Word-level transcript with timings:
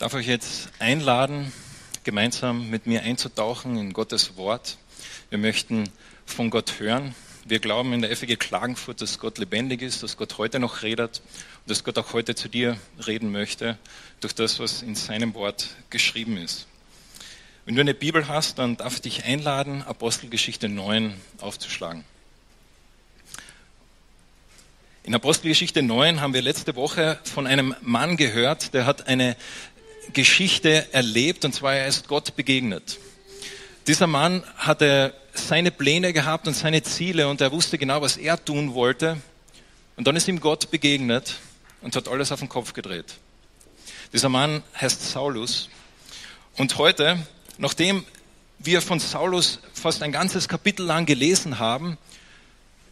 darf 0.00 0.14
euch 0.14 0.28
jetzt 0.28 0.70
einladen, 0.78 1.52
gemeinsam 2.04 2.70
mit 2.70 2.86
mir 2.86 3.02
einzutauchen 3.02 3.76
in 3.76 3.92
Gottes 3.92 4.38
Wort. 4.38 4.78
Wir 5.28 5.36
möchten 5.36 5.90
von 6.24 6.48
Gott 6.48 6.80
hören. 6.80 7.14
Wir 7.44 7.58
glauben 7.58 7.92
in 7.92 8.00
der 8.00 8.16
FG 8.16 8.36
Klagenfurt, 8.36 9.02
dass 9.02 9.18
Gott 9.18 9.36
lebendig 9.36 9.82
ist, 9.82 10.02
dass 10.02 10.16
Gott 10.16 10.38
heute 10.38 10.58
noch 10.58 10.80
redet 10.80 11.20
und 11.20 11.70
dass 11.70 11.84
Gott 11.84 11.98
auch 11.98 12.14
heute 12.14 12.34
zu 12.34 12.48
dir 12.48 12.78
reden 13.06 13.30
möchte 13.30 13.76
durch 14.20 14.34
das, 14.34 14.58
was 14.58 14.80
in 14.80 14.94
seinem 14.94 15.34
Wort 15.34 15.68
geschrieben 15.90 16.38
ist. 16.38 16.66
Wenn 17.66 17.74
du 17.74 17.82
eine 17.82 17.92
Bibel 17.92 18.26
hast, 18.26 18.58
dann 18.58 18.78
darf 18.78 18.94
ich 18.94 19.00
dich 19.02 19.24
einladen, 19.24 19.82
Apostelgeschichte 19.82 20.70
9 20.70 21.12
aufzuschlagen. 21.42 22.06
In 25.02 25.14
Apostelgeschichte 25.14 25.82
9 25.82 26.20
haben 26.20 26.34
wir 26.34 26.42
letzte 26.42 26.76
Woche 26.76 27.18
von 27.24 27.46
einem 27.46 27.74
Mann 27.80 28.18
gehört, 28.18 28.74
der 28.74 28.84
hat 28.84 29.08
eine 29.08 29.34
Geschichte 30.12 30.92
erlebt, 30.92 31.44
und 31.44 31.54
zwar 31.54 31.74
er 31.74 31.86
ist 31.86 32.08
Gott 32.08 32.36
begegnet. 32.36 32.98
Dieser 33.86 34.06
Mann 34.06 34.44
hatte 34.56 35.14
seine 35.32 35.70
Pläne 35.70 36.12
gehabt 36.12 36.46
und 36.46 36.54
seine 36.54 36.82
Ziele 36.82 37.28
und 37.28 37.40
er 37.40 37.52
wusste 37.52 37.78
genau, 37.78 38.02
was 38.02 38.16
er 38.16 38.42
tun 38.44 38.74
wollte. 38.74 39.16
Und 39.96 40.06
dann 40.06 40.16
ist 40.16 40.28
ihm 40.28 40.40
Gott 40.40 40.70
begegnet 40.70 41.36
und 41.82 41.96
hat 41.96 42.08
alles 42.08 42.32
auf 42.32 42.40
den 42.40 42.48
Kopf 42.48 42.72
gedreht. 42.72 43.16
Dieser 44.12 44.28
Mann 44.28 44.62
heißt 44.80 45.10
Saulus. 45.10 45.68
Und 46.56 46.76
heute, 46.78 47.18
nachdem 47.58 48.04
wir 48.58 48.82
von 48.82 49.00
Saulus 49.00 49.60
fast 49.72 50.02
ein 50.02 50.12
ganzes 50.12 50.48
Kapitel 50.48 50.84
lang 50.84 51.06
gelesen 51.06 51.58
haben, 51.58 51.96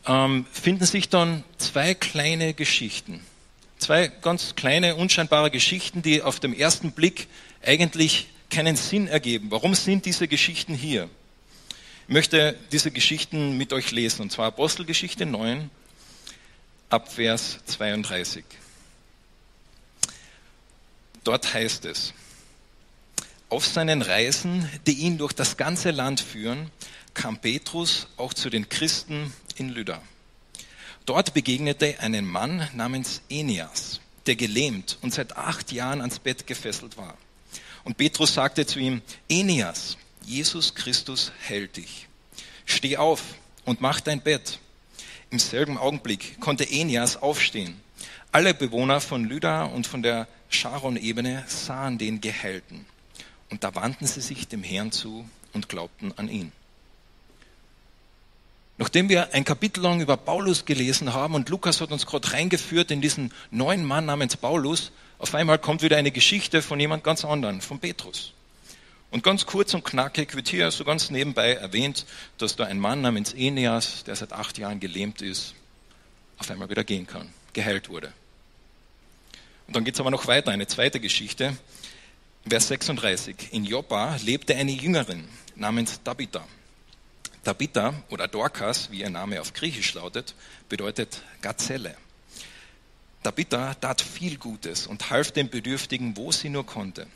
ähm, 0.06 0.46
finden 0.52 0.86
sich 0.86 1.08
dann 1.08 1.44
zwei 1.58 1.94
kleine 1.94 2.54
Geschichten. 2.54 3.24
Zwei 3.78 4.08
ganz 4.08 4.54
kleine, 4.54 4.96
unscheinbare 4.96 5.50
Geschichten, 5.50 6.02
die 6.02 6.22
auf 6.22 6.40
dem 6.40 6.52
ersten 6.52 6.92
Blick 6.92 7.28
eigentlich 7.64 8.28
keinen 8.50 8.76
Sinn 8.76 9.06
ergeben. 9.06 9.50
Warum 9.50 9.74
sind 9.74 10.04
diese 10.04 10.28
Geschichten 10.28 10.74
hier? 10.74 11.08
Ich 12.08 12.12
möchte 12.12 12.58
diese 12.72 12.90
Geschichten 12.90 13.56
mit 13.56 13.72
euch 13.72 13.90
lesen, 13.90 14.22
und 14.22 14.32
zwar 14.32 14.46
Apostelgeschichte 14.46 15.26
9 15.26 15.70
ab 16.90 17.12
Vers 17.12 17.58
32. 17.66 18.44
Dort 21.22 21.52
heißt 21.52 21.84
es, 21.84 22.14
auf 23.50 23.66
seinen 23.66 24.02
Reisen, 24.02 24.68
die 24.86 24.94
ihn 24.94 25.18
durch 25.18 25.32
das 25.32 25.56
ganze 25.56 25.90
Land 25.90 26.20
führen, 26.20 26.70
kam 27.14 27.38
Petrus 27.38 28.06
auch 28.16 28.34
zu 28.34 28.50
den 28.50 28.68
Christen 28.68 29.32
in 29.56 29.68
Lydda. 29.68 30.00
Dort 31.08 31.32
begegnete 31.32 31.98
einen 32.00 32.26
Mann 32.26 32.68
namens 32.74 33.22
Enias, 33.30 34.02
der 34.26 34.36
gelähmt 34.36 34.98
und 35.00 35.14
seit 35.14 35.38
acht 35.38 35.72
Jahren 35.72 36.02
ans 36.02 36.18
Bett 36.18 36.46
gefesselt 36.46 36.98
war. 36.98 37.16
Und 37.82 37.96
Petrus 37.96 38.34
sagte 38.34 38.66
zu 38.66 38.78
ihm, 38.78 39.00
Enias, 39.26 39.96
Jesus 40.26 40.74
Christus 40.74 41.32
hält 41.40 41.78
dich. 41.78 42.08
Steh 42.66 42.98
auf 42.98 43.22
und 43.64 43.80
mach 43.80 44.02
dein 44.02 44.20
Bett. 44.20 44.58
Im 45.30 45.38
selben 45.38 45.78
Augenblick 45.78 46.38
konnte 46.40 46.64
Enias 46.64 47.16
aufstehen. 47.16 47.80
Alle 48.30 48.52
Bewohner 48.52 49.00
von 49.00 49.24
Lydda 49.24 49.64
und 49.64 49.86
von 49.86 50.02
der 50.02 50.28
Sharon-Ebene 50.50 51.42
sahen 51.46 51.96
den 51.96 52.20
Geheilten. 52.20 52.84
Und 53.48 53.64
da 53.64 53.74
wandten 53.74 54.06
sie 54.06 54.20
sich 54.20 54.46
dem 54.46 54.62
Herrn 54.62 54.92
zu 54.92 55.26
und 55.54 55.70
glaubten 55.70 56.12
an 56.18 56.28
ihn. 56.28 56.52
Nachdem 58.78 59.08
wir 59.08 59.34
ein 59.34 59.44
Kapitel 59.44 59.82
lang 59.82 60.00
über 60.00 60.16
Paulus 60.16 60.64
gelesen 60.64 61.12
haben 61.12 61.34
und 61.34 61.48
Lukas 61.48 61.80
hat 61.80 61.90
uns 61.90 62.06
gerade 62.06 62.32
reingeführt 62.32 62.92
in 62.92 63.00
diesen 63.00 63.32
neuen 63.50 63.84
Mann 63.84 64.06
namens 64.06 64.36
Paulus, 64.36 64.92
auf 65.18 65.34
einmal 65.34 65.58
kommt 65.58 65.82
wieder 65.82 65.96
eine 65.96 66.12
Geschichte 66.12 66.62
von 66.62 66.78
jemand 66.78 67.02
ganz 67.02 67.24
anderen, 67.24 67.60
von 67.60 67.80
Petrus. 67.80 68.32
Und 69.10 69.24
ganz 69.24 69.46
kurz 69.46 69.74
und 69.74 69.84
knackig 69.84 70.36
wird 70.36 70.48
hier 70.48 70.70
so 70.70 70.84
ganz 70.84 71.10
nebenbei 71.10 71.54
erwähnt, 71.54 72.06
dass 72.36 72.54
da 72.54 72.64
ein 72.64 72.78
Mann 72.78 73.00
namens 73.00 73.32
Eneas, 73.32 74.04
der 74.04 74.14
seit 74.14 74.32
acht 74.32 74.58
Jahren 74.58 74.78
gelähmt 74.78 75.22
ist, 75.22 75.54
auf 76.36 76.48
einmal 76.48 76.70
wieder 76.70 76.84
gehen 76.84 77.06
kann, 77.06 77.28
geheilt 77.54 77.88
wurde. 77.88 78.12
Und 79.66 79.74
dann 79.74 79.84
geht 79.84 79.94
es 79.94 80.00
aber 80.00 80.12
noch 80.12 80.28
weiter, 80.28 80.52
eine 80.52 80.68
zweite 80.68 81.00
Geschichte. 81.00 81.56
Vers 82.48 82.68
36. 82.68 83.52
In 83.52 83.64
Joppa 83.64 84.16
lebte 84.22 84.54
eine 84.54 84.70
Jüngerin 84.70 85.28
namens 85.56 86.00
Tabitha. 86.02 86.46
Tabitha 87.48 87.94
oder 88.10 88.28
Dorcas, 88.28 88.90
wie 88.90 89.00
ihr 89.00 89.08
Name 89.08 89.40
auf 89.40 89.54
Griechisch 89.54 89.94
lautet, 89.94 90.34
bedeutet 90.68 91.22
Gazelle. 91.40 91.96
Tabitha 93.22 93.72
tat 93.72 94.02
viel 94.02 94.36
Gutes 94.36 94.86
und 94.86 95.08
half 95.08 95.32
den 95.32 95.48
Bedürftigen, 95.48 96.14
wo 96.18 96.30
sie 96.30 96.50
nur 96.50 96.66
konnte. 96.66 97.06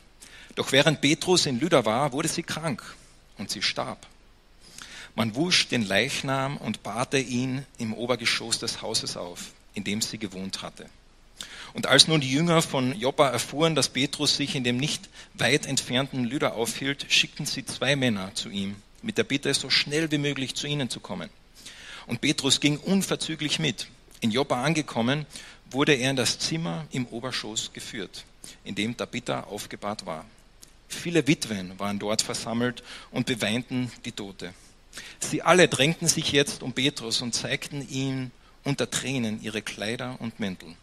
Doch 0.55 0.71
während 0.71 1.01
Petrus 1.01 1.45
in 1.45 1.59
Lydda 1.59 1.85
war, 1.85 2.13
wurde 2.13 2.29
sie 2.29 2.41
krank 2.41 2.81
und 3.37 3.51
sie 3.51 3.61
starb. 3.61 4.07
Man 5.13 5.35
wusch 5.35 5.67
den 5.67 5.85
Leichnam 5.85 6.57
und 6.57 6.81
bahrte 6.81 7.19
ihn 7.19 7.63
im 7.77 7.93
Obergeschoss 7.93 8.57
des 8.57 8.81
Hauses 8.81 9.17
auf, 9.17 9.51
in 9.75 9.83
dem 9.83 10.01
sie 10.01 10.17
gewohnt 10.17 10.63
hatte. 10.63 10.89
Und 11.73 11.85
als 11.85 12.07
nun 12.07 12.21
die 12.21 12.31
Jünger 12.31 12.63
von 12.63 12.99
Joppa 12.99 13.29
erfuhren, 13.29 13.75
dass 13.75 13.89
Petrus 13.89 14.35
sich 14.35 14.55
in 14.55 14.63
dem 14.63 14.77
nicht 14.77 15.09
weit 15.35 15.67
entfernten 15.67 16.23
Lydda 16.23 16.53
aufhielt, 16.53 17.05
schickten 17.09 17.45
sie 17.45 17.67
zwei 17.67 17.95
Männer 17.95 18.33
zu 18.33 18.49
ihm 18.49 18.77
mit 19.03 19.17
der 19.17 19.23
Bitte, 19.23 19.53
so 19.53 19.69
schnell 19.69 20.09
wie 20.11 20.17
möglich 20.17 20.55
zu 20.55 20.67
ihnen 20.67 20.89
zu 20.89 20.99
kommen. 20.99 21.29
Und 22.07 22.21
Petrus 22.21 22.59
ging 22.59 22.77
unverzüglich 22.77 23.59
mit. 23.59 23.87
In 24.21 24.31
Joppa 24.31 24.63
angekommen, 24.63 25.25
wurde 25.69 25.93
er 25.93 26.09
in 26.09 26.15
das 26.15 26.39
Zimmer 26.39 26.87
im 26.91 27.05
Oberschoss 27.07 27.71
geführt, 27.73 28.25
in 28.63 28.75
dem 28.75 28.95
Tabitha 28.95 29.41
aufgebahrt 29.41 30.05
war. 30.05 30.25
Viele 30.87 31.27
Witwen 31.27 31.77
waren 31.79 31.99
dort 31.99 32.21
versammelt 32.21 32.83
und 33.11 33.25
beweinten 33.25 33.91
die 34.05 34.11
Tote. 34.11 34.53
Sie 35.19 35.41
alle 35.41 35.67
drängten 35.67 36.07
sich 36.07 36.31
jetzt 36.31 36.61
um 36.61 36.73
Petrus 36.73 37.21
und 37.21 37.33
zeigten 37.33 37.87
ihm 37.89 38.31
unter 38.63 38.89
Tränen 38.89 39.41
ihre 39.41 39.61
Kleider 39.61 40.17
und 40.19 40.39
Mäntel. 40.39 40.75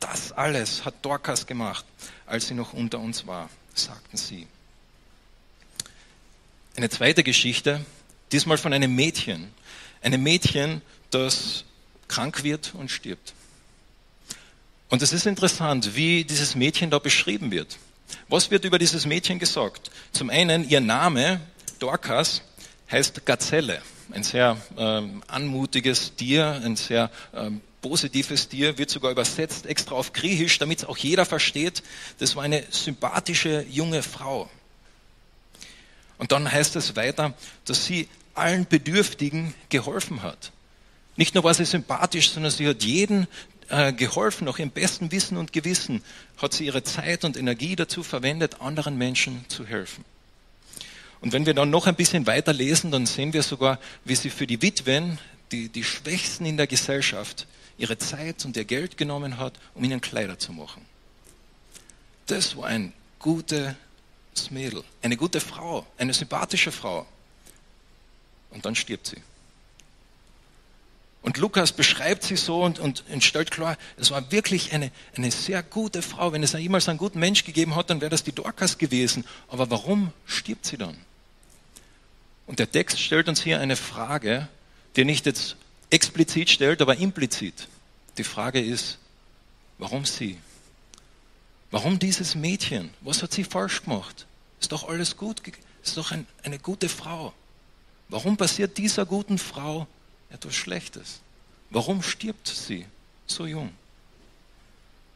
Das 0.00 0.32
alles 0.32 0.84
hat 0.84 0.94
Dorcas 1.02 1.46
gemacht, 1.46 1.84
als 2.26 2.48
sie 2.48 2.54
noch 2.54 2.72
unter 2.72 3.00
uns 3.00 3.26
war, 3.26 3.48
sagten 3.74 4.16
sie. 4.16 4.46
Eine 6.78 6.90
zweite 6.90 7.24
Geschichte, 7.24 7.84
diesmal 8.30 8.56
von 8.56 8.72
einem 8.72 8.94
Mädchen. 8.94 9.52
Einem 10.00 10.22
Mädchen, 10.22 10.80
das 11.10 11.64
krank 12.06 12.44
wird 12.44 12.72
und 12.72 12.88
stirbt. 12.88 13.34
Und 14.88 15.02
es 15.02 15.12
ist 15.12 15.26
interessant, 15.26 15.96
wie 15.96 16.22
dieses 16.22 16.54
Mädchen 16.54 16.88
da 16.90 17.00
beschrieben 17.00 17.50
wird. 17.50 17.78
Was 18.28 18.52
wird 18.52 18.64
über 18.64 18.78
dieses 18.78 19.06
Mädchen 19.06 19.40
gesagt? 19.40 19.90
Zum 20.12 20.30
einen, 20.30 20.68
ihr 20.68 20.80
Name, 20.80 21.40
Dorcas, 21.80 22.42
heißt 22.92 23.26
Gazelle. 23.26 23.82
Ein 24.12 24.22
sehr 24.22 24.56
ähm, 24.76 25.24
anmutiges 25.26 26.14
Tier, 26.14 26.62
ein 26.64 26.76
sehr 26.76 27.10
ähm, 27.34 27.60
positives 27.82 28.50
Tier, 28.50 28.78
wird 28.78 28.90
sogar 28.90 29.10
übersetzt 29.10 29.66
extra 29.66 29.96
auf 29.96 30.12
Griechisch, 30.12 30.60
damit 30.60 30.78
es 30.78 30.84
auch 30.84 30.96
jeder 30.96 31.26
versteht. 31.26 31.82
Das 32.20 32.36
war 32.36 32.44
eine 32.44 32.62
sympathische 32.70 33.66
junge 33.68 34.04
Frau. 34.04 34.48
Und 36.18 36.32
dann 36.32 36.50
heißt 36.50 36.76
es 36.76 36.96
weiter, 36.96 37.34
dass 37.64 37.86
sie 37.86 38.08
allen 38.34 38.66
Bedürftigen 38.66 39.54
geholfen 39.68 40.22
hat. 40.22 40.52
Nicht 41.16 41.34
nur 41.34 41.44
war 41.44 41.54
sie 41.54 41.64
sympathisch, 41.64 42.30
sondern 42.30 42.52
sie 42.52 42.68
hat 42.68 42.84
jeden 42.84 43.26
äh, 43.68 43.92
geholfen, 43.92 44.44
nach 44.44 44.58
ihrem 44.58 44.70
besten 44.70 45.10
Wissen 45.10 45.36
und 45.36 45.52
Gewissen 45.52 46.02
hat 46.36 46.52
sie 46.54 46.66
ihre 46.66 46.82
Zeit 46.84 47.24
und 47.24 47.36
Energie 47.36 47.76
dazu 47.76 48.02
verwendet, 48.02 48.60
anderen 48.60 48.96
Menschen 48.96 49.44
zu 49.48 49.66
helfen. 49.66 50.04
Und 51.20 51.32
wenn 51.32 51.46
wir 51.46 51.54
dann 51.54 51.70
noch 51.70 51.86
ein 51.86 51.96
bisschen 51.96 52.26
weiter 52.26 52.52
lesen, 52.52 52.90
dann 52.90 53.06
sehen 53.06 53.32
wir 53.32 53.42
sogar, 53.42 53.80
wie 54.04 54.14
sie 54.14 54.30
für 54.30 54.46
die 54.46 54.62
Witwen, 54.62 55.18
die, 55.50 55.68
die 55.68 55.82
Schwächsten 55.82 56.46
in 56.46 56.56
der 56.56 56.66
Gesellschaft, 56.66 57.46
ihre 57.76 57.98
Zeit 57.98 58.44
und 58.44 58.56
ihr 58.56 58.64
Geld 58.64 58.96
genommen 58.96 59.38
hat, 59.38 59.54
um 59.74 59.82
ihnen 59.84 60.00
Kleider 60.00 60.38
zu 60.38 60.52
machen. 60.52 60.84
Das 62.26 62.56
war 62.56 62.66
ein 62.66 62.92
guter 64.44 64.54
Mädel, 64.54 64.84
eine 65.02 65.16
gute 65.16 65.40
Frau, 65.40 65.86
eine 65.96 66.12
sympathische 66.12 66.72
Frau. 66.72 67.06
Und 68.50 68.64
dann 68.64 68.74
stirbt 68.74 69.06
sie. 69.06 69.22
Und 71.20 71.36
Lukas 71.36 71.72
beschreibt 71.72 72.22
sie 72.22 72.36
so 72.36 72.62
und, 72.62 72.78
und, 72.78 73.04
und 73.10 73.24
stellt 73.24 73.50
klar, 73.50 73.76
es 73.96 74.10
war 74.10 74.30
wirklich 74.30 74.72
eine, 74.72 74.90
eine 75.16 75.30
sehr 75.30 75.62
gute 75.62 76.00
Frau. 76.00 76.32
Wenn 76.32 76.42
es 76.42 76.52
jemals 76.52 76.88
einen 76.88 76.98
guten 76.98 77.18
Mensch 77.18 77.44
gegeben 77.44 77.74
hat, 77.74 77.90
dann 77.90 78.00
wäre 78.00 78.10
das 78.10 78.22
die 78.22 78.32
Dorcas 78.32 78.78
gewesen. 78.78 79.24
Aber 79.48 79.70
warum 79.70 80.12
stirbt 80.26 80.64
sie 80.64 80.78
dann? 80.78 80.96
Und 82.46 82.60
der 82.60 82.70
Text 82.70 82.98
stellt 83.00 83.28
uns 83.28 83.42
hier 83.42 83.60
eine 83.60 83.76
Frage, 83.76 84.48
die 84.96 85.04
nicht 85.04 85.26
jetzt 85.26 85.56
explizit 85.90 86.48
stellt, 86.50 86.80
aber 86.80 86.96
implizit. 86.96 87.68
Die 88.16 88.24
Frage 88.24 88.60
ist, 88.60 88.98
warum 89.76 90.06
sie? 90.06 90.38
Warum 91.70 91.98
dieses 91.98 92.34
Mädchen? 92.34 92.90
Was 93.02 93.22
hat 93.22 93.32
sie 93.32 93.44
falsch 93.44 93.82
gemacht? 93.82 94.27
Ist 94.60 94.72
doch 94.72 94.88
alles 94.88 95.16
gut, 95.16 95.42
ist 95.82 95.96
doch 95.96 96.10
ein, 96.10 96.26
eine 96.42 96.58
gute 96.58 96.88
Frau. 96.88 97.32
Warum 98.08 98.36
passiert 98.36 98.78
dieser 98.78 99.06
guten 99.06 99.38
Frau 99.38 99.86
etwas 100.30 100.54
Schlechtes? 100.54 101.20
Warum 101.70 102.02
stirbt 102.02 102.48
sie 102.48 102.86
so 103.26 103.46
jung? 103.46 103.70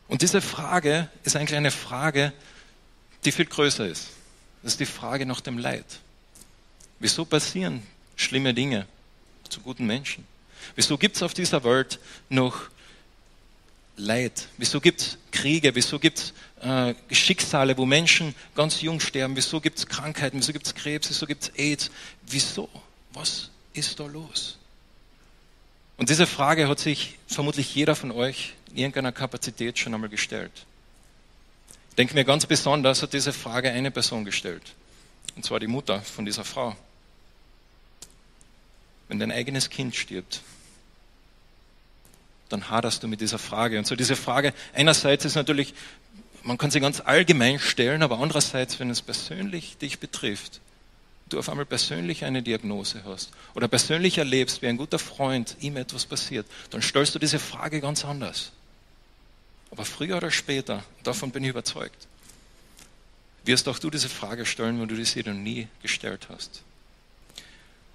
Und 0.08 0.22
diese 0.22 0.42
Frage 0.42 1.08
ist 1.24 1.36
eigentlich 1.36 1.56
eine 1.56 1.70
Frage, 1.70 2.32
die 3.24 3.32
viel 3.32 3.46
größer 3.46 3.86
ist. 3.86 4.08
Das 4.62 4.72
ist 4.72 4.80
die 4.80 4.86
Frage 4.86 5.24
nach 5.26 5.40
dem 5.40 5.58
Leid. 5.58 5.86
Wieso 6.98 7.24
passieren 7.24 7.82
schlimme 8.16 8.52
Dinge 8.54 8.86
zu 9.48 9.60
guten 9.60 9.86
Menschen? 9.86 10.26
Wieso 10.76 10.98
gibt 10.98 11.16
es 11.16 11.22
auf 11.22 11.34
dieser 11.34 11.64
Welt 11.64 11.98
noch 12.28 12.68
Leid? 13.96 14.48
Wieso 14.56 14.80
gibt 14.80 15.00
es 15.00 15.18
Kriege? 15.30 15.74
Wieso 15.74 15.98
gibt 15.98 16.18
es 16.18 16.66
äh, 16.66 16.94
Schicksale, 17.14 17.76
wo 17.76 17.84
Menschen 17.84 18.34
ganz 18.54 18.80
jung 18.80 19.00
sterben? 19.00 19.36
Wieso 19.36 19.60
gibt 19.60 19.78
es 19.78 19.86
Krankheiten? 19.86 20.38
Wieso 20.38 20.52
gibt 20.52 20.66
es 20.66 20.74
Krebs? 20.74 21.10
Wieso 21.10 21.26
gibt 21.26 21.42
es 21.44 21.48
AIDS? 21.56 21.90
Wieso? 22.26 22.68
Was 23.12 23.50
ist 23.74 24.00
da 24.00 24.06
los? 24.06 24.58
Und 25.98 26.08
diese 26.08 26.26
Frage 26.26 26.68
hat 26.68 26.78
sich 26.78 27.18
vermutlich 27.26 27.74
jeder 27.74 27.94
von 27.94 28.10
euch 28.10 28.54
in 28.70 28.78
irgendeiner 28.78 29.12
Kapazität 29.12 29.78
schon 29.78 29.94
einmal 29.94 30.10
gestellt. 30.10 30.66
Ich 31.90 31.96
denke 31.96 32.14
mir 32.14 32.24
ganz 32.24 32.46
besonders 32.46 33.02
hat 33.02 33.12
diese 33.12 33.34
Frage 33.34 33.70
eine 33.70 33.90
Person 33.90 34.24
gestellt. 34.24 34.62
Und 35.36 35.44
zwar 35.44 35.60
die 35.60 35.66
Mutter 35.66 36.00
von 36.00 36.24
dieser 36.24 36.44
Frau. 36.44 36.74
Wenn 39.08 39.18
dein 39.18 39.30
eigenes 39.30 39.68
Kind 39.68 39.94
stirbt, 39.94 40.40
dann 42.52 42.70
haderst 42.70 43.02
du 43.02 43.08
mit 43.08 43.20
dieser 43.20 43.38
Frage. 43.38 43.78
Und 43.78 43.86
so 43.86 43.96
diese 43.96 44.16
Frage, 44.16 44.52
einerseits 44.74 45.24
ist 45.24 45.34
natürlich, 45.34 45.74
man 46.42 46.58
kann 46.58 46.70
sie 46.70 46.80
ganz 46.80 47.00
allgemein 47.00 47.58
stellen, 47.58 48.02
aber 48.02 48.18
andererseits, 48.18 48.78
wenn 48.78 48.90
es 48.90 49.02
persönlich 49.02 49.78
dich 49.78 49.98
betrifft, 49.98 50.60
du 51.28 51.38
auf 51.38 51.48
einmal 51.48 51.64
persönlich 51.64 52.24
eine 52.24 52.42
Diagnose 52.42 53.02
hast 53.04 53.30
oder 53.54 53.68
persönlich 53.68 54.18
erlebst, 54.18 54.60
wie 54.60 54.66
ein 54.66 54.76
guter 54.76 54.98
Freund 54.98 55.56
ihm 55.60 55.76
etwas 55.76 56.04
passiert, 56.04 56.46
dann 56.70 56.82
stellst 56.82 57.14
du 57.14 57.18
diese 57.18 57.38
Frage 57.38 57.80
ganz 57.80 58.04
anders. 58.04 58.52
Aber 59.70 59.86
früher 59.86 60.18
oder 60.18 60.30
später, 60.30 60.84
davon 61.02 61.30
bin 61.30 61.42
ich 61.44 61.50
überzeugt, 61.50 62.06
wirst 63.44 63.66
auch 63.68 63.78
du 63.78 63.88
diese 63.88 64.10
Frage 64.10 64.44
stellen, 64.44 64.80
wenn 64.80 64.88
du 64.88 64.94
diese 64.94 65.20
noch 65.20 65.32
nie 65.32 65.68
gestellt 65.80 66.28
hast. 66.28 66.62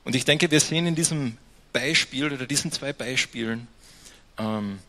Und 0.03 0.15
ich 0.15 0.25
denke, 0.25 0.49
wir 0.49 0.59
sehen 0.59 0.87
in 0.87 0.95
diesem 0.95 1.37
Beispiel 1.73 2.31
oder 2.31 2.47
diesen 2.47 2.71
zwei 2.71 2.93
Beispielen 2.93 3.67
ähm, 4.37 4.79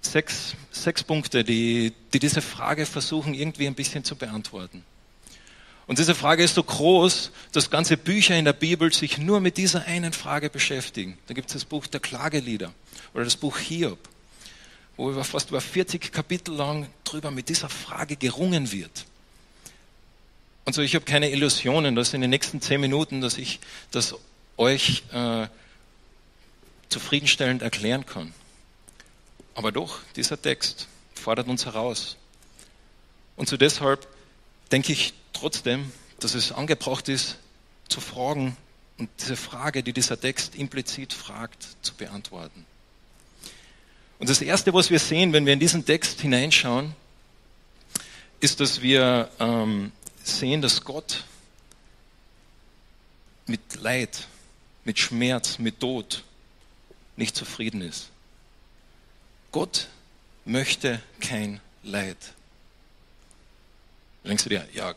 sechs, 0.00 0.54
sechs 0.70 1.02
Punkte, 1.02 1.44
die, 1.44 1.92
die 2.12 2.18
diese 2.18 2.42
Frage 2.42 2.86
versuchen 2.86 3.34
irgendwie 3.34 3.66
ein 3.66 3.74
bisschen 3.74 4.04
zu 4.04 4.16
beantworten. 4.16 4.84
Und 5.86 5.98
diese 5.98 6.14
Frage 6.14 6.42
ist 6.42 6.54
so 6.54 6.62
groß, 6.62 7.30
dass 7.52 7.70
ganze 7.70 7.96
Bücher 7.96 8.36
in 8.36 8.46
der 8.46 8.54
Bibel 8.54 8.92
sich 8.92 9.18
nur 9.18 9.40
mit 9.40 9.58
dieser 9.58 9.84
einen 9.84 10.12
Frage 10.12 10.48
beschäftigen. 10.48 11.18
Da 11.26 11.34
gibt 11.34 11.48
es 11.48 11.54
das 11.54 11.64
Buch 11.64 11.86
der 11.86 12.00
Klagelieder 12.00 12.72
oder 13.12 13.24
das 13.24 13.36
Buch 13.36 13.58
Hiob, 13.58 13.98
wo 14.96 15.10
über 15.10 15.24
fast 15.24 15.50
über 15.50 15.60
40 15.60 16.10
Kapitel 16.10 16.54
lang 16.54 16.86
drüber 17.04 17.30
mit 17.30 17.50
dieser 17.50 17.68
Frage 17.68 18.16
gerungen 18.16 18.72
wird. 18.72 19.04
Und 20.64 20.72
so, 20.72 20.80
ich 20.80 20.94
habe 20.94 21.04
keine 21.04 21.30
Illusionen, 21.30 21.94
dass 21.94 22.14
in 22.14 22.22
den 22.22 22.30
nächsten 22.30 22.62
zehn 22.62 22.80
Minuten, 22.80 23.20
dass 23.20 23.36
ich 23.36 23.60
das 23.90 24.14
euch 24.56 25.02
äh, 25.12 25.46
zufriedenstellend 26.88 27.60
erklären 27.60 28.06
kann. 28.06 28.32
Aber 29.54 29.72
doch, 29.72 30.00
dieser 30.16 30.40
Text 30.40 30.88
fordert 31.14 31.48
uns 31.48 31.64
heraus. 31.64 32.16
Und 33.36 33.48
so 33.48 33.56
deshalb 33.56 34.06
denke 34.72 34.92
ich 34.92 35.14
trotzdem, 35.32 35.92
dass 36.20 36.34
es 36.34 36.52
angebracht 36.52 37.08
ist, 37.08 37.36
zu 37.88 38.00
fragen 38.00 38.56
und 38.98 39.10
diese 39.20 39.36
Frage, 39.36 39.82
die 39.82 39.92
dieser 39.92 40.18
Text 40.18 40.54
implizit 40.54 41.12
fragt, 41.12 41.66
zu 41.82 41.94
beantworten. 41.94 42.64
Und 44.18 44.28
das 44.28 44.40
Erste, 44.40 44.72
was 44.72 44.90
wir 44.90 44.98
sehen, 44.98 45.32
wenn 45.32 45.46
wir 45.46 45.52
in 45.52 45.60
diesen 45.60 45.84
Text 45.84 46.20
hineinschauen, 46.20 46.94
ist, 48.40 48.60
dass 48.60 48.80
wir 48.80 49.30
ähm, 49.40 49.92
sehen, 50.22 50.62
dass 50.62 50.84
Gott 50.84 51.24
mit 53.46 53.60
Leid, 53.76 54.28
mit 54.84 54.98
Schmerz, 54.98 55.58
mit 55.58 55.80
Tod 55.80 56.22
nicht 57.16 57.36
zufrieden 57.36 57.80
ist. 57.82 58.10
Gott 59.54 59.86
möchte 60.44 61.00
kein 61.20 61.60
Leid. 61.84 62.16
Da 64.24 64.28
denkst 64.30 64.42
du 64.42 64.50
dir, 64.50 64.66
ja, 64.74 64.94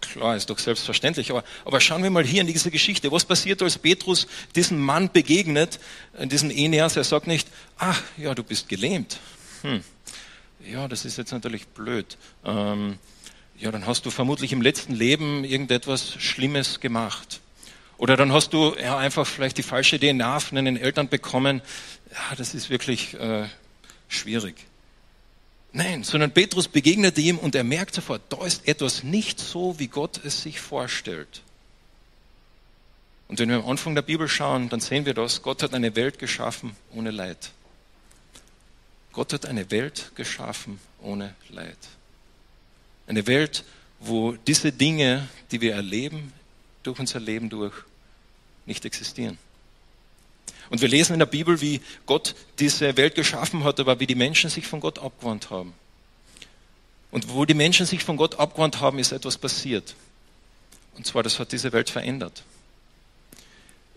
klar, 0.00 0.34
ist 0.34 0.48
doch 0.48 0.58
selbstverständlich, 0.58 1.30
aber, 1.30 1.44
aber 1.66 1.78
schauen 1.78 2.02
wir 2.02 2.08
mal 2.08 2.24
hier 2.24 2.40
in 2.40 2.46
diese 2.46 2.70
Geschichte. 2.70 3.12
Was 3.12 3.26
passiert, 3.26 3.60
als 3.60 3.76
Petrus 3.76 4.26
diesem 4.56 4.80
Mann 4.80 5.12
begegnet, 5.12 5.78
diesen 6.22 6.50
Eneas? 6.50 6.96
Er 6.96 7.04
sagt 7.04 7.26
nicht, 7.26 7.48
ach, 7.76 8.02
ja, 8.16 8.34
du 8.34 8.42
bist 8.42 8.70
gelähmt. 8.70 9.20
Hm. 9.60 9.84
Ja, 10.66 10.88
das 10.88 11.04
ist 11.04 11.18
jetzt 11.18 11.32
natürlich 11.32 11.66
blöd. 11.66 12.16
Ähm, 12.46 12.98
ja, 13.58 13.70
dann 13.70 13.86
hast 13.86 14.06
du 14.06 14.10
vermutlich 14.10 14.54
im 14.54 14.62
letzten 14.62 14.94
Leben 14.94 15.44
irgendetwas 15.44 16.14
Schlimmes 16.14 16.80
gemacht. 16.80 17.40
Oder 17.98 18.16
dann 18.16 18.32
hast 18.32 18.54
du 18.54 18.74
ja, 18.82 18.96
einfach 18.96 19.26
vielleicht 19.26 19.58
die 19.58 19.62
falsche 19.62 20.00
DNA 20.00 20.40
von 20.40 20.56
deinen 20.56 20.78
Eltern 20.78 21.10
bekommen. 21.10 21.60
Ja, 22.10 22.36
das 22.36 22.54
ist 22.54 22.70
wirklich 22.70 23.12
äh, 23.20 23.48
schwierig. 24.08 24.56
Nein, 25.72 26.02
sondern 26.02 26.32
Petrus 26.32 26.66
begegnet 26.66 27.18
ihm 27.18 27.38
und 27.38 27.54
er 27.54 27.64
merkt 27.64 27.94
sofort, 27.94 28.22
da 28.30 28.44
ist 28.44 28.66
etwas 28.66 29.04
nicht 29.04 29.38
so, 29.38 29.78
wie 29.78 29.88
Gott 29.88 30.20
es 30.24 30.42
sich 30.42 30.60
vorstellt. 30.60 31.42
Und 33.28 33.38
wenn 33.38 33.50
wir 33.50 33.56
am 33.56 33.68
Anfang 33.68 33.94
der 33.94 34.02
Bibel 34.02 34.26
schauen, 34.26 34.70
dann 34.70 34.80
sehen 34.80 35.04
wir 35.04 35.12
das, 35.12 35.42
Gott 35.42 35.62
hat 35.62 35.74
eine 35.74 35.94
Welt 35.94 36.18
geschaffen 36.18 36.74
ohne 36.94 37.10
Leid. 37.10 37.50
Gott 39.12 39.32
hat 39.34 39.44
eine 39.44 39.70
Welt 39.70 40.12
geschaffen 40.14 40.80
ohne 41.02 41.34
Leid. 41.50 41.76
Eine 43.06 43.26
Welt, 43.26 43.64
wo 44.00 44.32
diese 44.32 44.72
Dinge, 44.72 45.28
die 45.50 45.60
wir 45.60 45.74
erleben, 45.74 46.32
durch 46.82 46.98
unser 46.98 47.20
Leben 47.20 47.50
durch, 47.50 47.74
nicht 48.64 48.84
existieren. 48.84 49.38
Und 50.70 50.80
wir 50.80 50.88
lesen 50.88 51.14
in 51.14 51.18
der 51.18 51.26
Bibel, 51.26 51.60
wie 51.60 51.80
Gott 52.06 52.34
diese 52.58 52.96
Welt 52.96 53.14
geschaffen 53.14 53.64
hat, 53.64 53.80
aber 53.80 54.00
wie 54.00 54.06
die 54.06 54.14
Menschen 54.14 54.50
sich 54.50 54.66
von 54.66 54.80
Gott 54.80 54.98
abgewandt 54.98 55.50
haben. 55.50 55.72
Und 57.10 57.30
wo 57.30 57.44
die 57.44 57.54
Menschen 57.54 57.86
sich 57.86 58.04
von 58.04 58.16
Gott 58.16 58.38
abgewandt 58.38 58.80
haben, 58.80 58.98
ist 58.98 59.12
etwas 59.12 59.38
passiert. 59.38 59.94
Und 60.96 61.06
zwar, 61.06 61.22
das 61.22 61.38
hat 61.38 61.52
diese 61.52 61.72
Welt 61.72 61.88
verändert. 61.88 62.42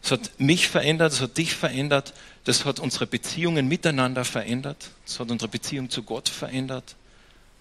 Das 0.01 0.11
hat 0.11 0.39
mich 0.39 0.67
verändert, 0.67 1.11
das 1.11 1.21
hat 1.21 1.37
dich 1.37 1.53
verändert, 1.53 2.13
das 2.43 2.65
hat 2.65 2.79
unsere 2.79 3.05
Beziehungen 3.05 3.67
miteinander 3.67 4.25
verändert, 4.25 4.91
das 5.05 5.19
hat 5.19 5.29
unsere 5.29 5.49
Beziehung 5.49 5.89
zu 5.89 6.03
Gott 6.03 6.29
verändert, 6.29 6.95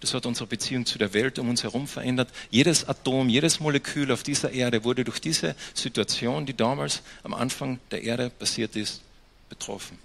das 0.00 0.14
hat 0.14 0.24
unsere 0.24 0.46
Beziehung 0.46 0.86
zu 0.86 0.98
der 0.98 1.12
Welt 1.12 1.38
um 1.38 1.50
uns 1.50 1.62
herum 1.62 1.86
verändert. 1.86 2.30
Jedes 2.50 2.88
Atom, 2.88 3.28
jedes 3.28 3.60
Molekül 3.60 4.10
auf 4.10 4.22
dieser 4.22 4.50
Erde 4.50 4.82
wurde 4.84 5.04
durch 5.04 5.20
diese 5.20 5.54
Situation, 5.74 6.46
die 6.46 6.56
damals 6.56 7.02
am 7.22 7.34
Anfang 7.34 7.78
der 7.90 8.02
Erde 8.02 8.30
passiert 8.30 8.76
ist, 8.76 9.02
betroffen. 9.50 9.98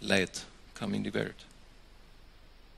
Leid 0.00 0.30
kam 0.74 0.92
in 0.92 1.04
die 1.04 1.14
Welt. 1.14 1.34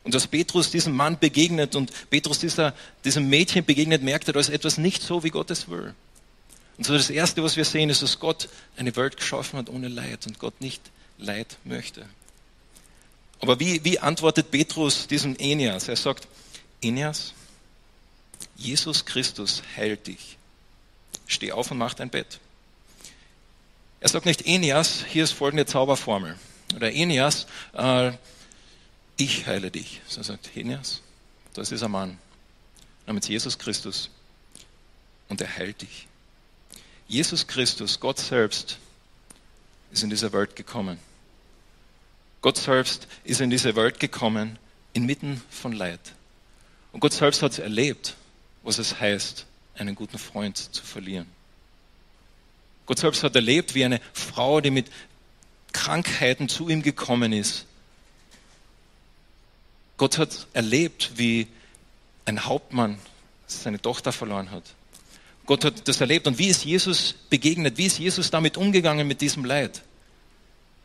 Und 0.04 0.14
als 0.14 0.28
Petrus 0.28 0.70
diesem 0.70 0.94
Mann 0.94 1.18
begegnet 1.18 1.74
und 1.74 1.90
Petrus 2.10 2.38
dieser, 2.38 2.74
diesem 3.04 3.28
Mädchen 3.28 3.64
begegnet, 3.64 4.02
merkt 4.02 4.28
er, 4.28 4.34
da 4.34 4.40
ist 4.40 4.50
etwas 4.50 4.78
nicht 4.78 5.02
so, 5.02 5.24
wie 5.24 5.30
Gott 5.30 5.50
es 5.50 5.68
will. 5.68 5.94
Und 6.78 6.84
so 6.84 6.92
das 6.92 7.10
Erste, 7.10 7.42
was 7.42 7.56
wir 7.56 7.64
sehen, 7.64 7.90
ist, 7.90 8.02
dass 8.02 8.20
Gott 8.20 8.48
eine 8.76 8.94
Welt 8.94 9.16
geschaffen 9.16 9.58
hat 9.58 9.68
ohne 9.68 9.88
Leid 9.88 10.28
und 10.28 10.38
Gott 10.38 10.60
nicht 10.60 10.80
Leid 11.18 11.56
möchte. 11.64 12.06
Aber 13.40 13.60
wie, 13.60 13.84
wie 13.84 13.98
antwortet 13.98 14.50
Petrus 14.50 15.06
diesem 15.06 15.36
Enias? 15.38 15.88
Er 15.88 15.96
sagt, 15.96 16.26
Enias, 16.80 17.34
Jesus 18.56 19.04
Christus 19.04 19.62
heilt 19.76 20.06
dich. 20.06 20.38
Steh 21.26 21.52
auf 21.52 21.70
und 21.70 21.78
mach 21.78 21.94
dein 21.94 22.10
Bett. 22.10 22.38
Er 24.00 24.08
sagt 24.08 24.26
nicht, 24.26 24.46
Enias, 24.46 25.04
hier 25.08 25.24
ist 25.24 25.32
folgende 25.32 25.66
Zauberformel. 25.66 26.38
Oder 26.74 26.92
Enias, 26.92 27.46
äh, 27.72 28.12
ich 29.16 29.46
heile 29.46 29.70
dich. 29.70 30.00
So 30.06 30.22
sagt 30.22 30.56
Enias, 30.56 31.02
das 31.54 31.72
ist 31.72 31.82
ein 31.82 31.90
Mann 31.90 32.18
namens 33.06 33.28
Jesus 33.28 33.58
Christus 33.58 34.10
und 35.28 35.40
er 35.40 35.56
heilt 35.56 35.82
dich. 35.82 36.08
Jesus 37.08 37.46
Christus, 37.46 38.00
Gott 38.00 38.18
selbst, 38.18 38.78
ist 39.92 40.02
in 40.02 40.10
diese 40.10 40.32
Welt 40.32 40.56
gekommen. 40.56 40.98
Gott 42.46 42.58
selbst 42.58 43.08
ist 43.24 43.40
in 43.40 43.50
diese 43.50 43.74
Welt 43.74 43.98
gekommen, 43.98 44.56
inmitten 44.92 45.42
von 45.50 45.72
Leid. 45.72 45.98
Und 46.92 47.00
Gott 47.00 47.12
selbst 47.12 47.42
hat 47.42 47.58
erlebt, 47.58 48.14
was 48.62 48.78
es 48.78 49.00
heißt, 49.00 49.46
einen 49.74 49.96
guten 49.96 50.16
Freund 50.16 50.56
zu 50.56 50.84
verlieren. 50.84 51.26
Gott 52.86 53.00
selbst 53.00 53.24
hat 53.24 53.34
erlebt, 53.34 53.74
wie 53.74 53.84
eine 53.84 54.00
Frau, 54.12 54.60
die 54.60 54.70
mit 54.70 54.92
Krankheiten 55.72 56.48
zu 56.48 56.68
ihm 56.68 56.82
gekommen 56.82 57.32
ist. 57.32 57.66
Gott 59.96 60.16
hat 60.16 60.46
erlebt, 60.52 61.14
wie 61.16 61.48
ein 62.26 62.44
Hauptmann 62.44 63.00
seine 63.48 63.82
Tochter 63.82 64.12
verloren 64.12 64.52
hat. 64.52 64.62
Gott 65.46 65.64
hat 65.64 65.88
das 65.88 66.00
erlebt. 66.00 66.28
Und 66.28 66.38
wie 66.38 66.46
ist 66.46 66.64
Jesus 66.64 67.12
begegnet? 67.28 67.76
Wie 67.76 67.86
ist 67.86 67.98
Jesus 67.98 68.30
damit 68.30 68.56
umgegangen 68.56 69.08
mit 69.08 69.20
diesem 69.20 69.44
Leid? 69.44 69.82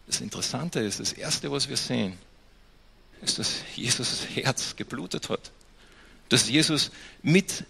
Das 0.07 0.21
Interessante 0.21 0.79
ist, 0.79 0.99
das 0.99 1.13
Erste, 1.13 1.51
was 1.51 1.69
wir 1.69 1.77
sehen, 1.77 2.17
ist, 3.21 3.39
dass 3.39 3.61
Jesus 3.75 4.25
Herz 4.33 4.75
geblutet 4.75 5.29
hat. 5.29 5.51
dass 6.31 6.49
Jesus 6.49 6.91
mit 7.21 7.65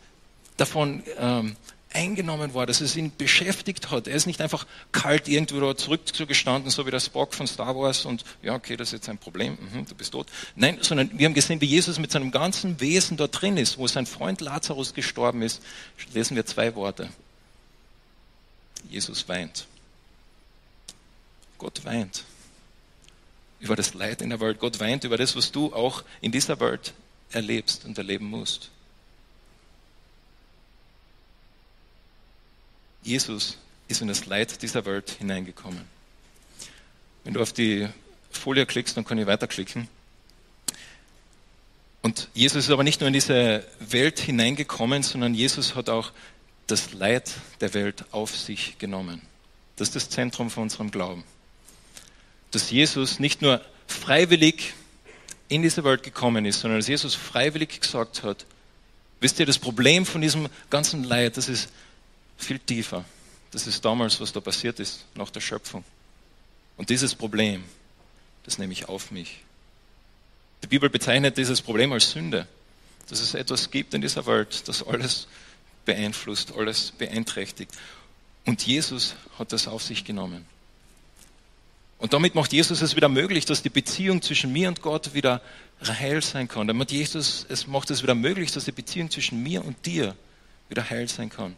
davon 0.56 1.04
ähm, 1.18 1.56
eingenommen 1.94 2.54
war, 2.54 2.66
dass 2.66 2.80
es 2.80 2.96
ihn 2.96 3.12
beschäftigt 3.18 3.90
hat. 3.90 4.08
Er 4.08 4.16
ist 4.16 4.28
nicht 4.28 4.40
einfach 4.40 4.66
kalt 4.92 5.28
irgendwo 5.28 5.60
da 5.60 5.76
zurückgestanden, 5.76 6.70
so 6.72 6.86
wie 6.86 6.92
der 6.92 7.00
Spock 7.00 7.34
von 7.34 7.48
Star 7.48 7.76
Wars 7.76 8.06
und 8.06 8.24
ja, 8.42 8.54
okay, 8.54 8.78
das 8.78 8.90
ist 8.90 8.94
jetzt 8.94 9.10
ein 9.10 9.18
Problem, 9.18 9.58
mhm, 9.74 9.86
du 9.86 9.96
bist 9.96 10.12
tot. 10.12 10.28
Nein, 10.56 10.78
sondern 10.82 11.10
wir 11.18 11.26
haben 11.26 11.34
gesehen, 11.34 11.60
wie 11.60 11.66
Jesus 11.66 12.00
mit 12.00 12.12
seinem 12.12 12.32
ganzen 12.32 12.80
Wesen 12.80 13.18
da 13.18 13.28
drin 13.28 13.58
ist, 13.58 13.78
wo 13.78 13.88
sein 13.88 14.06
Freund 14.06 14.42
Lazarus 14.42 14.94
gestorben 14.94 15.42
ist, 15.42 15.62
lesen 16.14 16.36
wir 16.36 16.46
zwei 16.46 16.76
Worte. 16.76 17.10
Jesus 18.90 19.28
weint. 19.28 19.66
Gott 21.62 21.86
weint 21.86 22.24
über 23.60 23.76
das 23.76 23.94
Leid 23.94 24.24
in 24.24 24.32
der 24.32 24.40
Welt. 24.40 24.58
Gott 24.58 24.80
weint 24.80 25.04
über 25.04 25.16
das, 25.16 25.36
was 25.36 25.52
du 25.52 25.72
auch 25.76 26.04
in 26.20 26.32
dieser 26.32 26.60
Welt 26.60 26.96
erlebst 27.32 27.86
und 27.86 27.96
erleben 28.00 28.26
musst. 28.26 28.72
Jesus 33.04 33.60
ist 33.88 34.02
in 34.02 34.08
das 34.08 34.26
Leid 34.26 34.64
dieser 34.64 34.84
Welt 34.86 35.12
hineingekommen. 35.12 35.86
Wenn 37.24 37.36
du 37.36 37.42
auf 37.42 37.54
die 37.54 37.88
Folie 38.32 38.66
klickst, 38.66 38.98
dann 38.98 39.06
kann 39.06 39.20
ich 39.20 39.28
weiterklicken. 39.28 39.88
Und 42.02 42.28
Jesus 42.34 42.66
ist 42.66 42.72
aber 42.72 42.84
nicht 42.84 43.02
nur 43.02 43.08
in 43.08 43.14
diese 43.14 43.64
Welt 43.80 44.20
hineingekommen, 44.20 45.04
sondern 45.04 45.36
Jesus 45.36 45.76
hat 45.76 45.90
auch 45.90 46.12
das 46.66 46.92
Leid 46.94 47.32
der 47.60 47.76
Welt 47.76 48.06
auf 48.10 48.36
sich 48.36 48.80
genommen. 48.80 49.22
Das 49.76 49.90
ist 49.90 49.96
das 49.96 50.10
Zentrum 50.10 50.50
von 50.50 50.64
unserem 50.64 50.90
Glauben. 50.90 51.24
Dass 52.52 52.70
Jesus 52.70 53.20
nicht 53.20 53.42
nur 53.42 53.62
freiwillig 53.88 54.74
in 55.48 55.62
diese 55.62 55.84
Welt 55.84 56.04
gekommen 56.04 56.46
ist, 56.46 56.62
sondern 56.62 56.80
dass 56.80 56.88
Jesus 56.88 57.16
freiwillig 57.16 57.82
gesagt 57.82 58.24
hat, 58.24 58.46
wisst 59.20 59.40
ihr, 59.40 59.46
das 59.46 59.60
Problem 59.60 60.06
von 60.06 60.22
diesem 60.22 60.48
ganzen 60.70 61.04
Leid, 61.04 61.38
das 61.38 61.50
ist 61.50 61.70
viel 62.38 62.60
tiefer. 62.60 63.06
Das 63.52 63.68
ist 63.68 63.84
damals, 63.84 64.20
was 64.22 64.32
da 64.32 64.40
passiert 64.40 64.80
ist, 64.80 65.06
nach 65.16 65.30
der 65.30 65.42
Schöpfung. 65.42 65.84
Und 66.78 66.90
dieses 66.90 67.14
Problem, 67.14 67.64
das 68.44 68.58
nehme 68.58 68.74
ich 68.74 68.88
auf 68.88 69.12
mich. 69.12 69.42
Die 70.64 70.68
Bibel 70.68 70.90
bezeichnet 70.90 71.38
dieses 71.38 71.62
Problem 71.62 71.92
als 71.92 72.12
Sünde. 72.12 72.48
Dass 73.10 73.20
es 73.20 73.34
etwas 73.34 73.72
gibt 73.72 73.94
in 73.94 74.02
dieser 74.02 74.26
Welt, 74.26 74.68
das 74.68 74.86
alles 74.88 75.28
beeinflusst, 75.86 76.54
alles 76.56 76.92
beeinträchtigt. 76.92 77.72
Und 78.46 78.66
Jesus 78.66 79.16
hat 79.38 79.52
das 79.52 79.68
auf 79.68 79.84
sich 79.84 80.06
genommen. 80.06 80.46
Und 82.02 82.14
damit 82.14 82.34
macht 82.34 82.52
Jesus 82.52 82.82
es 82.82 82.96
wieder 82.96 83.10
möglich, 83.10 83.46
dass 83.46 83.62
die 83.62 83.70
Beziehung 83.70 84.24
zwischen 84.24 84.52
mir 84.52 84.70
und 84.70 84.82
Gott 84.82 85.14
wieder 85.14 85.40
heil 85.84 86.24
sein 86.24 86.48
kann. 86.48 86.68
Damit 86.68 86.92
Jesus, 86.92 87.46
es 87.48 87.68
macht 87.68 87.92
es 87.92 88.02
wieder 88.02 88.16
möglich, 88.16 88.52
dass 88.52 88.66
die 88.66 88.72
Beziehung 88.72 89.12
zwischen 89.12 89.44
mir 89.44 89.64
und 89.64 89.86
dir 89.86 90.16
wieder 90.68 90.90
heil 90.90 91.08
sein 91.08 91.30
kann. 91.30 91.56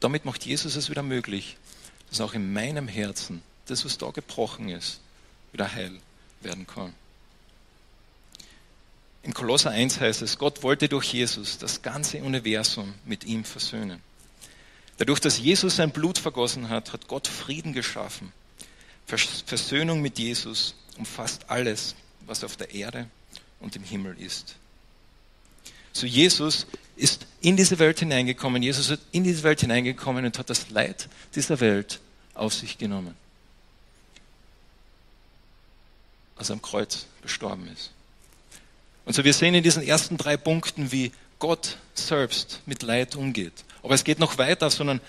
Damit 0.00 0.26
macht 0.26 0.44
Jesus 0.44 0.76
es 0.76 0.90
wieder 0.90 1.02
möglich, 1.02 1.56
dass 2.10 2.20
auch 2.20 2.34
in 2.34 2.52
meinem 2.52 2.88
Herzen 2.88 3.42
das, 3.64 3.86
was 3.86 3.96
da 3.96 4.10
gebrochen 4.10 4.68
ist, 4.68 5.00
wieder 5.52 5.72
heil 5.72 5.98
werden 6.42 6.66
kann. 6.66 6.92
In 9.22 9.32
Kolosser 9.32 9.70
1 9.70 9.98
heißt 9.98 10.20
es, 10.20 10.36
Gott 10.36 10.62
wollte 10.62 10.90
durch 10.90 11.14
Jesus 11.14 11.56
das 11.56 11.80
ganze 11.80 12.22
Universum 12.22 12.92
mit 13.06 13.24
ihm 13.24 13.44
versöhnen. 13.44 14.02
Dadurch, 14.98 15.20
dass 15.20 15.38
Jesus 15.38 15.76
sein 15.76 15.90
Blut 15.90 16.18
vergossen 16.18 16.68
hat, 16.68 16.92
hat 16.92 17.08
Gott 17.08 17.28
Frieden 17.28 17.72
geschaffen. 17.72 18.30
Versöhnung 19.08 20.02
mit 20.02 20.18
Jesus 20.18 20.74
umfasst 20.98 21.48
alles, 21.48 21.94
was 22.26 22.44
auf 22.44 22.56
der 22.56 22.74
Erde 22.74 23.08
und 23.60 23.74
im 23.74 23.82
Himmel 23.82 24.16
ist. 24.20 24.56
So 25.92 26.06
Jesus 26.06 26.66
ist 26.94 27.26
in 27.40 27.56
diese 27.56 27.78
Welt 27.78 27.98
hineingekommen. 28.00 28.62
Jesus 28.62 28.90
ist 28.90 29.02
in 29.12 29.24
diese 29.24 29.42
Welt 29.42 29.60
hineingekommen 29.60 30.24
und 30.24 30.38
hat 30.38 30.50
das 30.50 30.70
Leid 30.70 31.08
dieser 31.34 31.58
Welt 31.60 32.00
auf 32.34 32.52
sich 32.52 32.76
genommen. 32.76 33.14
Als 36.36 36.50
er 36.50 36.54
am 36.54 36.62
Kreuz 36.62 37.06
gestorben 37.22 37.68
ist. 37.68 37.90
Und 39.06 39.14
so 39.14 39.24
wir 39.24 39.32
sehen 39.32 39.54
in 39.54 39.62
diesen 39.62 39.82
ersten 39.82 40.18
drei 40.18 40.36
Punkten, 40.36 40.92
wie 40.92 41.12
Gott 41.38 41.78
selbst 41.94 42.60
mit 42.66 42.82
Leid 42.82 43.16
umgeht. 43.16 43.64
Aber 43.82 43.94
es 43.94 44.04
geht 44.04 44.18
noch 44.18 44.38
weiter, 44.38 44.70
sondern 44.70 45.00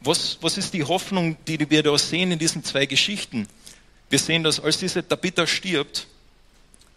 was, 0.00 0.38
was 0.40 0.58
ist 0.58 0.74
die 0.74 0.84
Hoffnung, 0.84 1.36
die 1.46 1.70
wir 1.70 1.82
da 1.82 1.96
sehen 1.98 2.32
in 2.32 2.38
diesen 2.38 2.64
zwei 2.64 2.86
Geschichten? 2.86 3.48
Wir 4.10 4.18
sehen, 4.18 4.44
dass 4.44 4.60
als 4.60 4.78
diese 4.78 5.06
Tabitha 5.06 5.46
stirbt, 5.46 6.06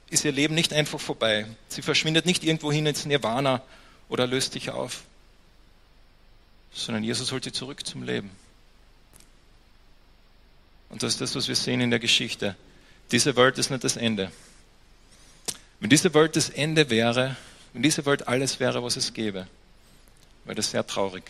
ist 0.09 0.25
ihr 0.25 0.31
Leben 0.31 0.55
nicht 0.55 0.73
einfach 0.73 0.99
vorbei. 0.99 1.45
Sie 1.67 1.81
verschwindet 1.81 2.25
nicht 2.25 2.43
irgendwo 2.43 2.71
hin 2.71 2.85
ins 2.85 3.05
Nirvana 3.05 3.61
oder 4.09 4.27
löst 4.27 4.53
sich 4.53 4.69
auf, 4.71 5.03
sondern 6.71 7.03
Jesus 7.03 7.31
holt 7.31 7.43
sie 7.43 7.51
zurück 7.51 7.85
zum 7.85 8.03
Leben. 8.03 8.31
Und 10.89 11.03
das 11.03 11.13
ist 11.13 11.21
das, 11.21 11.35
was 11.35 11.47
wir 11.47 11.55
sehen 11.55 11.81
in 11.81 11.91
der 11.91 11.99
Geschichte. 11.99 12.55
Diese 13.11 13.35
Welt 13.35 13.57
ist 13.57 13.69
nicht 13.69 13.83
das 13.83 13.95
Ende. 13.95 14.31
Wenn 15.79 15.89
diese 15.89 16.13
Welt 16.13 16.35
das 16.35 16.49
Ende 16.49 16.89
wäre, 16.89 17.37
wenn 17.73 17.83
diese 17.83 18.05
Welt 18.05 18.27
alles 18.27 18.59
wäre, 18.59 18.83
was 18.83 18.97
es 18.97 19.13
gäbe, 19.13 19.47
wäre 20.45 20.55
das 20.55 20.71
sehr 20.71 20.85
traurig. 20.85 21.23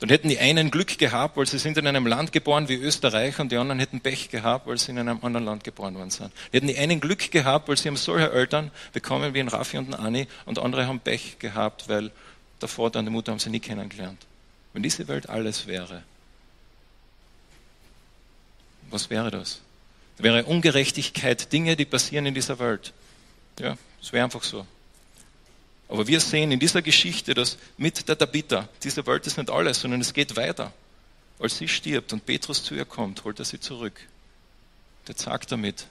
Dann 0.00 0.08
hätten 0.08 0.30
die 0.30 0.38
einen 0.38 0.70
Glück 0.70 0.96
gehabt, 0.96 1.36
weil 1.36 1.46
sie 1.46 1.58
sind 1.58 1.76
in 1.76 1.86
einem 1.86 2.06
Land 2.06 2.32
geboren 2.32 2.68
wie 2.70 2.74
Österreich 2.74 3.38
und 3.38 3.52
die 3.52 3.58
anderen 3.58 3.78
hätten 3.78 4.00
Pech 4.00 4.30
gehabt, 4.30 4.66
weil 4.66 4.78
sie 4.78 4.92
in 4.92 4.98
einem 4.98 5.18
anderen 5.22 5.44
Land 5.44 5.62
geboren 5.62 5.94
worden 5.94 6.10
sind. 6.10 6.32
Die 6.52 6.56
hätten 6.56 6.68
die 6.68 6.78
einen 6.78 7.00
Glück 7.00 7.30
gehabt, 7.30 7.68
weil 7.68 7.76
sie 7.76 7.88
haben 7.88 7.96
solche 7.96 8.32
Eltern 8.32 8.70
bekommen 8.94 9.34
wie 9.34 9.40
ein 9.40 9.48
Raffi 9.48 9.76
und 9.76 9.94
ein 9.94 10.00
Anni 10.00 10.26
und 10.46 10.58
andere 10.58 10.86
haben 10.86 11.00
Pech 11.00 11.38
gehabt, 11.38 11.90
weil 11.90 12.10
der 12.62 12.68
Vater 12.68 12.98
und 12.98 13.04
die 13.04 13.10
Mutter 13.10 13.32
haben 13.32 13.38
sie 13.38 13.50
nie 13.50 13.60
kennengelernt. 13.60 14.26
Wenn 14.72 14.82
diese 14.82 15.06
Welt 15.06 15.28
alles 15.28 15.66
wäre, 15.66 16.02
was 18.88 19.10
wäre 19.10 19.30
das? 19.30 19.60
Da 20.16 20.24
wäre 20.24 20.44
Ungerechtigkeit, 20.44 21.52
Dinge, 21.52 21.76
die 21.76 21.84
passieren 21.84 22.24
in 22.24 22.34
dieser 22.34 22.58
Welt. 22.58 22.94
Ja, 23.58 23.76
es 24.00 24.12
wäre 24.12 24.24
einfach 24.24 24.42
so. 24.42 24.66
Aber 25.90 26.06
wir 26.06 26.20
sehen 26.20 26.52
in 26.52 26.60
dieser 26.60 26.82
Geschichte, 26.82 27.34
dass 27.34 27.58
mit 27.76 28.08
der 28.08 28.16
Tabitha, 28.16 28.68
diese 28.84 29.04
Welt 29.06 29.26
ist 29.26 29.36
nicht 29.36 29.50
alles, 29.50 29.80
sondern 29.80 30.00
es 30.00 30.14
geht 30.14 30.36
weiter. 30.36 30.72
Als 31.40 31.58
sie 31.58 31.66
stirbt 31.66 32.12
und 32.12 32.24
Petrus 32.24 32.62
zu 32.62 32.76
ihr 32.76 32.84
kommt, 32.84 33.24
holt 33.24 33.40
er 33.40 33.44
sie 33.44 33.58
zurück. 33.58 34.00
Der 35.08 35.16
sagt 35.16 35.50
damit, 35.50 35.88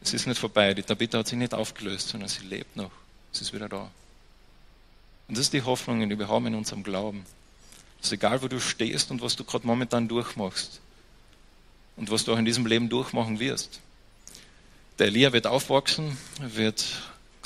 es 0.00 0.14
ist 0.14 0.26
nicht 0.26 0.40
vorbei, 0.40 0.72
die 0.72 0.82
Tabitha 0.82 1.18
hat 1.18 1.28
sich 1.28 1.36
nicht 1.36 1.52
aufgelöst, 1.52 2.08
sondern 2.08 2.30
sie 2.30 2.46
lebt 2.46 2.76
noch. 2.76 2.90
Sie 3.30 3.42
ist 3.42 3.52
wieder 3.52 3.68
da. 3.68 3.90
Und 5.28 5.36
das 5.36 5.46
ist 5.46 5.52
die 5.52 5.62
Hoffnung, 5.62 6.08
die 6.08 6.18
wir 6.18 6.28
haben 6.28 6.46
in 6.46 6.54
unserem 6.54 6.82
Glauben. 6.82 7.26
Dass 8.00 8.12
egal, 8.12 8.40
wo 8.40 8.48
du 8.48 8.58
stehst 8.58 9.10
und 9.10 9.20
was 9.20 9.36
du 9.36 9.44
gerade 9.44 9.66
momentan 9.66 10.08
durchmachst 10.08 10.80
und 11.96 12.10
was 12.10 12.24
du 12.24 12.32
auch 12.32 12.38
in 12.38 12.46
diesem 12.46 12.64
Leben 12.64 12.88
durchmachen 12.88 13.38
wirst. 13.38 13.80
Der 14.98 15.08
Elia 15.08 15.34
wird 15.34 15.46
aufwachsen, 15.46 16.16
wird 16.40 16.86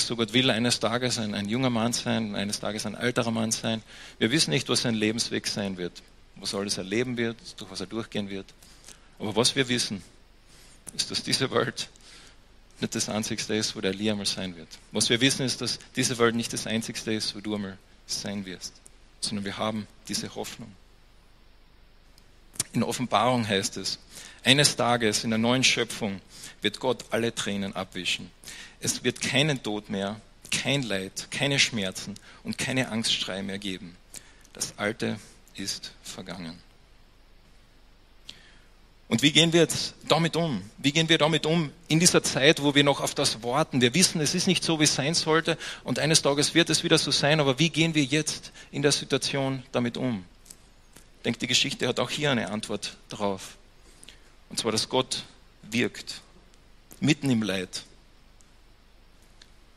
so 0.07 0.17
Gott 0.17 0.33
will, 0.33 0.51
eines 0.51 0.81
Tages 0.81 1.19
ein, 1.19 1.35
ein 1.35 1.49
junger 1.49 1.71
Mann 1.71 1.93
sein, 1.93 2.35
eines 2.35 2.61
Tages 2.61 2.87
ein 2.87 2.95
älterer 2.95 3.31
Mann 3.31 3.53
sein. 3.53 3.83
Wir 4.19 4.31
wissen 4.31 4.51
nicht, 4.51 4.69
was 4.69 4.83
sein 4.83 4.95
Lebensweg 4.95 5.47
sein 5.47 5.77
wird, 5.77 6.03
was 6.37 6.55
alles 6.55 6.79
erleben 6.79 7.17
wird, 7.17 7.37
durch 7.59 7.71
was 7.71 7.81
er 7.81 7.87
durchgehen 7.87 8.31
wird. 8.31 8.47
Aber 9.19 9.37
was 9.37 9.55
wir 9.57 9.69
wissen, 9.69 10.03
ist, 10.95 11.11
dass 11.11 11.23
diese 11.23 11.51
Welt 11.51 11.89
nicht 12.81 12.95
das 12.95 13.09
Einzigste 13.09 13.55
ist, 13.55 13.77
wo 13.77 13.81
der 13.81 13.91
Elia 13.93 14.13
einmal 14.13 14.27
sein 14.27 14.57
wird. 14.57 14.69
Was 14.93 15.11
wir 15.11 15.21
wissen, 15.21 15.45
ist, 15.45 15.61
dass 15.61 15.79
diese 15.97 16.19
Welt 16.19 16.35
nicht 16.35 16.53
das 16.53 16.67
Einzigste 16.67 17.13
ist, 17.13 17.35
wo 17.37 17.41
du 17.41 17.55
einmal 17.55 17.77
sein 18.07 18.47
wirst, 18.47 18.73
sondern 19.21 19.45
wir 19.45 19.59
haben 19.59 19.87
diese 20.09 20.35
Hoffnung. 20.35 20.73
In 22.73 22.83
Offenbarung 22.83 23.47
heißt 23.47 23.77
es, 23.77 23.99
eines 24.45 24.77
Tages 24.77 25.25
in 25.25 25.31
der 25.31 25.39
neuen 25.39 25.65
Schöpfung 25.65 26.21
wird 26.63 26.81
Gott 26.81 27.05
alle 27.11 27.35
Tränen 27.35 27.75
abwischen. 27.75 28.31
Es 28.81 29.05
wird 29.05 29.21
keinen 29.21 29.63
Tod 29.63 29.89
mehr, 29.89 30.21
kein 30.51 30.83
Leid, 30.83 31.29
keine 31.31 31.59
Schmerzen 31.59 32.15
und 32.43 32.59
keine 32.59 32.89
Angstschrei 32.91 33.43
mehr 33.43 33.59
geben. 33.59 33.97
Das 34.53 34.75
Alte 34.79 35.19
ist 35.55 35.93
vergangen. 36.03 36.59
Und 39.09 39.23
wie 39.23 39.33
gehen 39.33 39.53
wir 39.53 39.61
jetzt 39.61 39.95
damit 40.07 40.37
um? 40.37 40.63
Wie 40.79 40.93
gehen 40.93 41.09
wir 41.09 41.19
damit 41.19 41.45
um 41.45 41.73
in 41.89 41.99
dieser 41.99 42.23
Zeit, 42.23 42.63
wo 42.63 42.77
wir 42.77 42.85
noch 42.85 43.01
auf 43.01 43.13
das 43.13 43.43
warten? 43.43 43.81
Wir 43.81 43.93
wissen, 43.93 44.21
es 44.21 44.37
ist 44.37 44.47
nicht 44.47 44.63
so, 44.63 44.79
wie 44.79 44.85
es 44.85 44.95
sein 44.95 45.15
sollte 45.15 45.59
und 45.83 45.99
eines 45.99 46.23
Tages 46.23 46.55
wird 46.55 46.71
es 46.71 46.85
wieder 46.85 46.97
so 46.97 47.11
sein, 47.11 47.41
aber 47.41 47.59
wie 47.59 47.71
gehen 47.71 47.97
wir 47.97 48.05
jetzt 48.05 48.53
in 48.71 48.83
der 48.83 48.93
Situation 48.93 49.65
damit 49.73 49.97
um? 49.97 50.25
Ich 51.17 51.25
denke, 51.25 51.41
die 51.41 51.49
Geschichte 51.49 51.89
hat 51.89 51.99
auch 51.99 52.09
hier 52.09 52.31
eine 52.31 52.51
Antwort 52.51 52.97
drauf. 53.09 53.57
Und 54.49 54.61
zwar, 54.61 54.71
dass 54.71 54.89
Gott 54.89 55.25
wirkt, 55.63 56.23
mitten 57.01 57.31
im 57.31 57.43
Leid. 57.43 57.85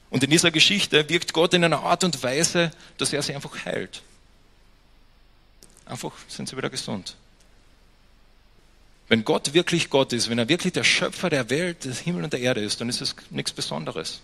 Und 0.09 0.23
in 0.23 0.29
dieser 0.29 0.51
Geschichte 0.51 1.09
wirkt 1.09 1.33
Gott 1.33 1.53
in 1.53 1.63
einer 1.63 1.81
Art 1.81 2.03
und 2.03 2.21
Weise, 2.21 2.71
dass 2.97 3.13
er 3.13 3.21
sie 3.23 3.33
einfach 3.33 3.65
heilt. 3.65 4.03
Einfach 5.85 6.13
sind 6.27 6.47
sie 6.47 6.55
wieder 6.55 6.69
gesund. 6.69 7.15
Wenn 9.07 9.25
Gott 9.25 9.53
wirklich 9.53 9.89
Gott 9.89 10.13
ist, 10.13 10.29
wenn 10.29 10.37
er 10.37 10.47
wirklich 10.47 10.73
der 10.73 10.83
Schöpfer 10.83 11.29
der 11.29 11.49
Welt, 11.49 11.85
des 11.85 11.99
Himmels 11.99 12.25
und 12.25 12.33
der 12.33 12.39
Erde 12.39 12.61
ist, 12.61 12.79
dann 12.79 12.89
ist 12.89 13.01
es 13.01 13.15
nichts 13.31 13.51
Besonderes. 13.51 14.21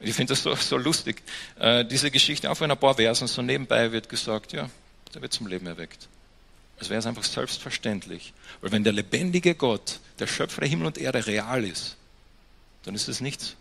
Ich 0.00 0.14
finde 0.14 0.32
das 0.32 0.42
so, 0.42 0.54
so 0.54 0.76
lustig. 0.76 1.22
Äh, 1.58 1.84
diese 1.84 2.10
Geschichte, 2.10 2.50
auch 2.50 2.60
in 2.60 2.70
ein 2.70 2.78
paar 2.78 2.94
Versen, 2.94 3.26
so 3.26 3.42
nebenbei 3.42 3.92
wird 3.92 4.08
gesagt, 4.08 4.52
ja, 4.52 4.68
der 5.14 5.22
wird 5.22 5.32
zum 5.32 5.46
Leben 5.46 5.66
erweckt. 5.66 6.08
Als 6.78 6.90
wäre 6.90 6.98
es 6.98 7.06
einfach 7.06 7.24
selbstverständlich. 7.24 8.32
Weil 8.60 8.72
wenn 8.72 8.84
der 8.84 8.92
lebendige 8.92 9.54
Gott, 9.54 10.00
der 10.18 10.26
Schöpfer 10.26 10.60
der 10.60 10.70
Himmel 10.70 10.86
und 10.86 10.98
Erde, 10.98 11.26
real 11.26 11.64
ist, 11.64 11.96
dann 12.84 12.94
ist 12.94 13.08
es 13.08 13.20
nichts 13.20 13.56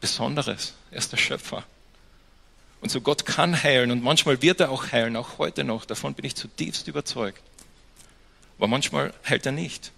Besonderes. 0.00 0.74
Er 0.90 0.98
ist 0.98 1.12
der 1.12 1.16
Schöpfer. 1.16 1.64
Und 2.80 2.90
so 2.90 3.00
Gott 3.00 3.24
kann 3.24 3.62
heilen 3.62 3.92
und 3.92 4.02
manchmal 4.02 4.42
wird 4.42 4.60
er 4.60 4.70
auch 4.70 4.90
heilen, 4.90 5.16
auch 5.16 5.38
heute 5.38 5.62
noch. 5.62 5.84
Davon 5.84 6.14
bin 6.14 6.24
ich 6.24 6.34
zutiefst 6.34 6.88
überzeugt. 6.88 7.40
Aber 8.58 8.66
manchmal 8.66 9.14
heilt 9.28 9.46
er 9.46 9.52
nicht. 9.52 9.92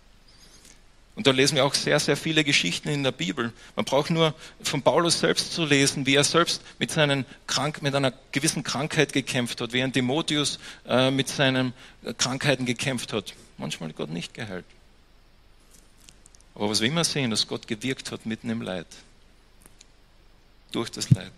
Und 1.16 1.26
da 1.26 1.30
lesen 1.30 1.56
wir 1.56 1.64
auch 1.64 1.74
sehr, 1.74 2.00
sehr 2.00 2.16
viele 2.16 2.42
Geschichten 2.42 2.88
in 2.88 3.04
der 3.04 3.12
Bibel. 3.12 3.52
Man 3.76 3.84
braucht 3.84 4.10
nur 4.10 4.34
von 4.62 4.82
Paulus 4.82 5.20
selbst 5.20 5.52
zu 5.52 5.64
lesen, 5.64 6.06
wie 6.06 6.16
er 6.16 6.24
selbst 6.24 6.60
mit, 6.78 6.90
seinen 6.90 7.24
Krank 7.46 7.82
mit 7.82 7.94
einer 7.94 8.12
gewissen 8.32 8.64
Krankheit 8.64 9.12
gekämpft 9.12 9.60
hat, 9.60 9.72
wie 9.72 9.82
ein 9.82 9.92
Timotheus 9.92 10.58
äh, 10.88 11.10
mit 11.10 11.28
seinen 11.28 11.72
Krankheiten 12.18 12.66
gekämpft 12.66 13.12
hat. 13.12 13.34
Manchmal 13.58 13.90
hat 13.90 13.96
Gott 13.96 14.10
nicht 14.10 14.34
geheilt. 14.34 14.64
Aber 16.54 16.70
was 16.70 16.80
wir 16.80 16.88
immer 16.88 17.04
sehen, 17.04 17.30
dass 17.30 17.48
Gott 17.48 17.66
gewirkt 17.66 18.12
hat 18.12 18.26
mitten 18.26 18.50
im 18.50 18.62
Leid. 18.62 18.86
Durch 20.72 20.90
das 20.90 21.10
Leid. 21.10 21.32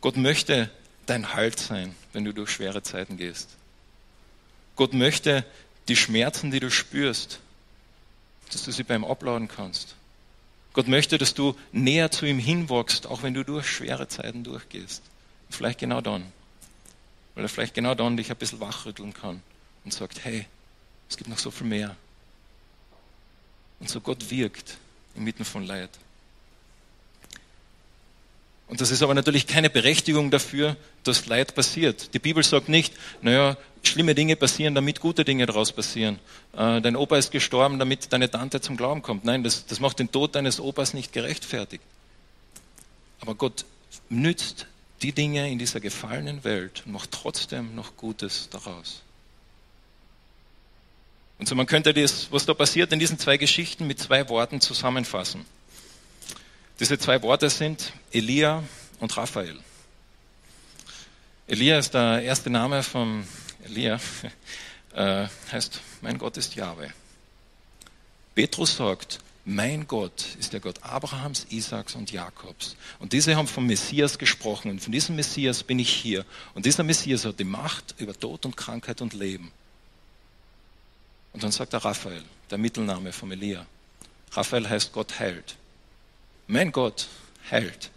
Gott 0.00 0.16
möchte 0.16 0.70
dein 1.06 1.34
Halt 1.34 1.58
sein, 1.58 1.94
wenn 2.12 2.24
du 2.24 2.32
durch 2.32 2.50
schwere 2.50 2.82
Zeiten 2.82 3.16
gehst. 3.16 3.50
Gott 4.76 4.92
möchte 4.94 5.44
die 5.88 5.96
Schmerzen, 5.96 6.50
die 6.50 6.60
du 6.60 6.70
spürst, 6.70 7.40
dass 8.50 8.64
du 8.64 8.72
sie 8.72 8.84
beim 8.84 9.04
Abladen 9.04 9.48
kannst. 9.48 9.94
Gott 10.72 10.88
möchte, 10.88 11.18
dass 11.18 11.34
du 11.34 11.54
näher 11.72 12.10
zu 12.10 12.24
ihm 12.26 12.38
hinwachst, 12.38 13.06
auch 13.06 13.22
wenn 13.22 13.34
du 13.34 13.44
durch 13.44 13.66
schwere 13.66 14.08
Zeiten 14.08 14.44
durchgehst. 14.44 15.02
vielleicht 15.50 15.78
genau 15.80 16.00
dann. 16.00 16.24
Weil 17.34 17.44
er 17.44 17.48
vielleicht 17.48 17.74
genau 17.74 17.94
dann 17.94 18.16
dich 18.16 18.30
ein 18.30 18.36
bisschen 18.36 18.60
wachrütteln 18.60 19.12
kann 19.12 19.42
und 19.84 19.92
sagt, 19.92 20.24
hey, 20.24 20.46
es 21.08 21.16
gibt 21.16 21.28
noch 21.28 21.38
so 21.38 21.50
viel 21.50 21.66
mehr. 21.66 21.96
Und 23.82 23.90
so 23.90 24.00
Gott 24.00 24.30
wirkt 24.30 24.78
inmitten 25.16 25.44
von 25.44 25.66
Leid. 25.66 25.90
Und 28.68 28.80
das 28.80 28.92
ist 28.92 29.02
aber 29.02 29.12
natürlich 29.12 29.48
keine 29.48 29.70
Berechtigung 29.70 30.30
dafür, 30.30 30.76
dass 31.02 31.26
Leid 31.26 31.56
passiert. 31.56 32.14
Die 32.14 32.20
Bibel 32.20 32.44
sagt 32.44 32.68
nicht, 32.68 32.94
naja, 33.22 33.56
schlimme 33.82 34.14
Dinge 34.14 34.36
passieren, 34.36 34.76
damit 34.76 35.00
gute 35.00 35.24
Dinge 35.24 35.46
daraus 35.46 35.72
passieren. 35.72 36.20
Äh, 36.52 36.80
dein 36.80 36.94
Opa 36.94 37.18
ist 37.18 37.32
gestorben, 37.32 37.80
damit 37.80 38.12
deine 38.12 38.30
Tante 38.30 38.60
zum 38.60 38.76
Glauben 38.76 39.02
kommt. 39.02 39.24
Nein, 39.24 39.42
das, 39.42 39.66
das 39.66 39.80
macht 39.80 39.98
den 39.98 40.12
Tod 40.12 40.36
deines 40.36 40.60
Opas 40.60 40.94
nicht 40.94 41.12
gerechtfertigt. 41.12 41.82
Aber 43.20 43.34
Gott 43.34 43.64
nützt 44.08 44.66
die 45.02 45.12
Dinge 45.12 45.50
in 45.50 45.58
dieser 45.58 45.80
gefallenen 45.80 46.44
Welt 46.44 46.84
und 46.86 46.92
macht 46.92 47.10
trotzdem 47.10 47.74
noch 47.74 47.96
Gutes 47.96 48.48
daraus. 48.48 49.02
Und 51.42 51.48
so 51.48 51.56
man 51.56 51.66
könnte 51.66 51.92
das, 51.92 52.30
was 52.30 52.46
da 52.46 52.54
passiert 52.54 52.92
in 52.92 53.00
diesen 53.00 53.18
zwei 53.18 53.36
Geschichten 53.36 53.88
mit 53.88 53.98
zwei 53.98 54.28
Worten 54.28 54.60
zusammenfassen. 54.60 55.44
Diese 56.78 57.00
zwei 57.00 57.20
Worte 57.20 57.50
sind 57.50 57.92
Elia 58.12 58.62
und 59.00 59.16
Raphael. 59.16 59.58
Elia 61.48 61.80
ist 61.80 61.94
der 61.94 62.22
erste 62.22 62.48
Name 62.48 62.84
von 62.84 63.26
Elia, 63.64 63.98
äh, 64.94 65.26
heißt, 65.50 65.80
mein 66.00 66.16
Gott 66.16 66.36
ist 66.36 66.54
Jahwe. 66.54 66.92
Petrus 68.36 68.76
sagt, 68.76 69.18
mein 69.44 69.88
Gott 69.88 70.36
ist 70.38 70.52
der 70.52 70.60
Gott 70.60 70.80
Abrahams, 70.84 71.48
Isaaks 71.50 71.96
und 71.96 72.12
Jakobs. 72.12 72.76
Und 73.00 73.14
diese 73.14 73.34
haben 73.34 73.48
vom 73.48 73.66
Messias 73.66 74.16
gesprochen. 74.16 74.70
Und 74.70 74.80
von 74.80 74.92
diesem 74.92 75.16
Messias 75.16 75.64
bin 75.64 75.80
ich 75.80 75.92
hier. 75.92 76.24
Und 76.54 76.66
dieser 76.66 76.84
Messias 76.84 77.24
hat 77.24 77.40
die 77.40 77.44
Macht 77.44 77.96
über 77.98 78.14
Tod 78.14 78.46
und 78.46 78.56
Krankheit 78.56 79.00
und 79.00 79.12
Leben. 79.12 79.50
Und 81.32 81.42
dann 81.42 81.52
sagt 81.52 81.72
er 81.72 81.84
Raphael, 81.84 82.22
der 82.50 82.58
Mittelname 82.58 83.12
von 83.12 83.30
Elia. 83.32 83.66
Raphael 84.32 84.68
heißt 84.68 84.92
Gott 84.92 85.18
heilt. 85.18 85.56
Mein 86.46 86.72
Gott 86.72 87.08
heilt. 87.50 87.90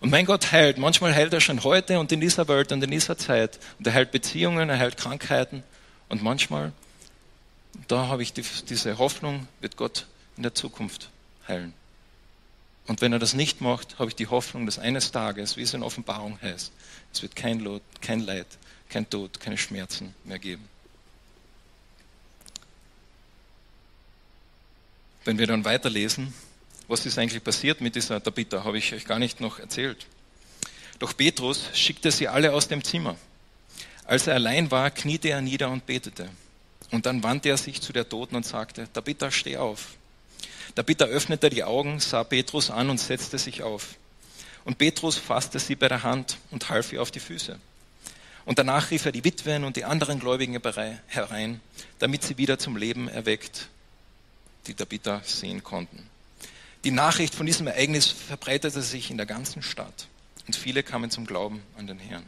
Und 0.00 0.10
mein 0.10 0.26
Gott 0.26 0.52
heilt. 0.52 0.78
Manchmal 0.78 1.14
heilt 1.14 1.32
er 1.32 1.40
schon 1.40 1.64
heute 1.64 1.98
und 1.98 2.12
in 2.12 2.20
dieser 2.20 2.46
Welt 2.48 2.72
und 2.72 2.82
in 2.82 2.90
dieser 2.90 3.16
Zeit. 3.16 3.58
Und 3.78 3.86
er 3.86 3.94
heilt 3.94 4.10
Beziehungen, 4.10 4.68
er 4.68 4.78
heilt 4.78 4.96
Krankheiten. 4.96 5.62
Und 6.08 6.22
manchmal, 6.22 6.72
da 7.88 8.08
habe 8.08 8.22
ich 8.22 8.32
die, 8.32 8.44
diese 8.68 8.98
Hoffnung, 8.98 9.48
wird 9.60 9.76
Gott 9.76 10.06
in 10.36 10.42
der 10.42 10.54
Zukunft 10.54 11.10
heilen. 11.48 11.72
Und 12.86 13.00
wenn 13.00 13.12
er 13.12 13.18
das 13.18 13.32
nicht 13.32 13.60
macht, 13.60 13.98
habe 13.98 14.10
ich 14.10 14.16
die 14.16 14.26
Hoffnung, 14.26 14.66
dass 14.66 14.78
eines 14.78 15.10
Tages, 15.10 15.56
wie 15.56 15.62
es 15.62 15.72
in 15.72 15.82
Offenbarung 15.82 16.38
heißt, 16.42 16.70
es 17.12 17.22
wird 17.22 17.34
kein, 17.34 17.60
Lot, 17.60 17.82
kein 18.02 18.20
Leid, 18.20 18.46
kein 18.90 19.08
Tod, 19.08 19.40
keine 19.40 19.56
Schmerzen 19.56 20.14
mehr 20.24 20.38
geben. 20.38 20.68
Wenn 25.24 25.38
wir 25.38 25.46
dann 25.46 25.64
weiterlesen, 25.64 26.34
was 26.86 27.06
ist 27.06 27.18
eigentlich 27.18 27.42
passiert 27.42 27.80
mit 27.80 27.96
dieser 27.96 28.22
Tabitha, 28.22 28.64
habe 28.64 28.76
ich 28.76 28.92
euch 28.92 29.06
gar 29.06 29.18
nicht 29.18 29.40
noch 29.40 29.58
erzählt. 29.58 30.06
Doch 30.98 31.16
Petrus 31.16 31.70
schickte 31.72 32.10
sie 32.10 32.28
alle 32.28 32.52
aus 32.52 32.68
dem 32.68 32.84
Zimmer. 32.84 33.16
Als 34.04 34.26
er 34.26 34.34
allein 34.34 34.70
war, 34.70 34.90
kniete 34.90 35.28
er 35.28 35.40
nieder 35.40 35.70
und 35.70 35.86
betete. 35.86 36.28
Und 36.90 37.06
dann 37.06 37.22
wandte 37.22 37.48
er 37.48 37.56
sich 37.56 37.80
zu 37.80 37.92
der 37.92 38.08
Toten 38.08 38.36
und 38.36 38.44
sagte, 38.44 38.86
Tabitha, 38.92 39.30
steh 39.30 39.56
auf. 39.56 39.94
Tabitha 40.74 41.06
öffnete 41.06 41.48
die 41.48 41.64
Augen, 41.64 42.00
sah 42.00 42.22
Petrus 42.22 42.70
an 42.70 42.90
und 42.90 43.00
setzte 43.00 43.38
sich 43.38 43.62
auf. 43.62 43.96
Und 44.64 44.78
Petrus 44.78 45.16
fasste 45.16 45.58
sie 45.58 45.74
bei 45.74 45.88
der 45.88 46.02
Hand 46.02 46.36
und 46.50 46.68
half 46.68 46.92
ihr 46.92 47.00
auf 47.00 47.10
die 47.10 47.20
Füße. 47.20 47.58
Und 48.44 48.58
danach 48.58 48.90
rief 48.90 49.06
er 49.06 49.12
die 49.12 49.24
Witwen 49.24 49.64
und 49.64 49.76
die 49.76 49.84
anderen 49.84 50.20
Gläubigen 50.20 50.60
herein, 51.06 51.60
damit 51.98 52.22
sie 52.22 52.36
wieder 52.36 52.58
zum 52.58 52.76
Leben 52.76 53.08
erweckt, 53.08 53.68
die 54.66 54.74
Tabitha 54.74 55.22
sehen 55.24 55.62
konnten. 55.62 56.08
Die 56.84 56.90
Nachricht 56.90 57.34
von 57.34 57.46
diesem 57.46 57.66
Ereignis 57.66 58.08
verbreitete 58.08 58.82
sich 58.82 59.10
in 59.10 59.16
der 59.16 59.26
ganzen 59.26 59.62
Stadt 59.62 60.06
und 60.46 60.54
viele 60.54 60.82
kamen 60.82 61.10
zum 61.10 61.26
Glauben 61.26 61.62
an 61.78 61.86
den 61.86 61.98
Herrn. 61.98 62.24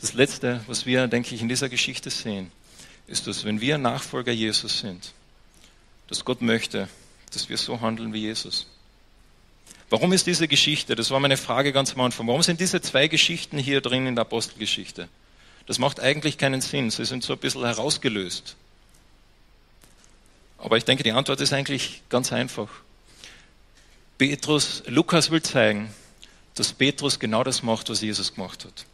Das 0.00 0.12
Letzte, 0.12 0.60
was 0.66 0.86
wir, 0.86 1.08
denke 1.08 1.34
ich, 1.34 1.40
in 1.40 1.48
dieser 1.48 1.68
Geschichte 1.68 2.10
sehen, 2.10 2.52
ist, 3.06 3.26
dass 3.26 3.44
wenn 3.44 3.60
wir 3.60 3.78
Nachfolger 3.78 4.32
Jesus 4.32 4.80
sind, 4.80 5.12
dass 6.08 6.24
Gott 6.24 6.42
möchte, 6.42 6.88
dass 7.32 7.48
wir 7.48 7.56
so 7.56 7.80
handeln 7.80 8.12
wie 8.12 8.20
Jesus. 8.20 8.66
Warum 9.90 10.12
ist 10.12 10.26
diese 10.26 10.48
Geschichte, 10.48 10.94
das 10.94 11.10
war 11.10 11.18
meine 11.18 11.38
Frage 11.38 11.72
ganz 11.72 11.94
am 11.94 12.02
Anfang, 12.02 12.26
warum 12.26 12.42
sind 12.42 12.60
diese 12.60 12.80
zwei 12.82 13.08
Geschichten 13.08 13.56
hier 13.56 13.80
drin 13.80 14.06
in 14.06 14.14
der 14.14 14.22
Apostelgeschichte? 14.22 15.08
Das 15.66 15.78
macht 15.78 16.00
eigentlich 16.00 16.36
keinen 16.38 16.60
Sinn, 16.60 16.90
sie 16.90 17.06
sind 17.06 17.24
so 17.24 17.32
ein 17.32 17.38
bisschen 17.38 17.64
herausgelöst. 17.64 18.56
Aber 20.58 20.76
ich 20.76 20.84
denke, 20.84 21.04
die 21.04 21.12
Antwort 21.12 21.40
ist 21.40 21.52
eigentlich 21.52 22.02
ganz 22.08 22.32
einfach. 22.32 22.68
Petrus, 24.18 24.82
Lukas 24.86 25.30
will 25.30 25.42
zeigen, 25.42 25.90
dass 26.54 26.72
Petrus 26.72 27.20
genau 27.20 27.44
das 27.44 27.62
macht, 27.62 27.88
was 27.88 28.00
Jesus 28.00 28.34
gemacht 28.34 28.64
hat. 28.64 28.84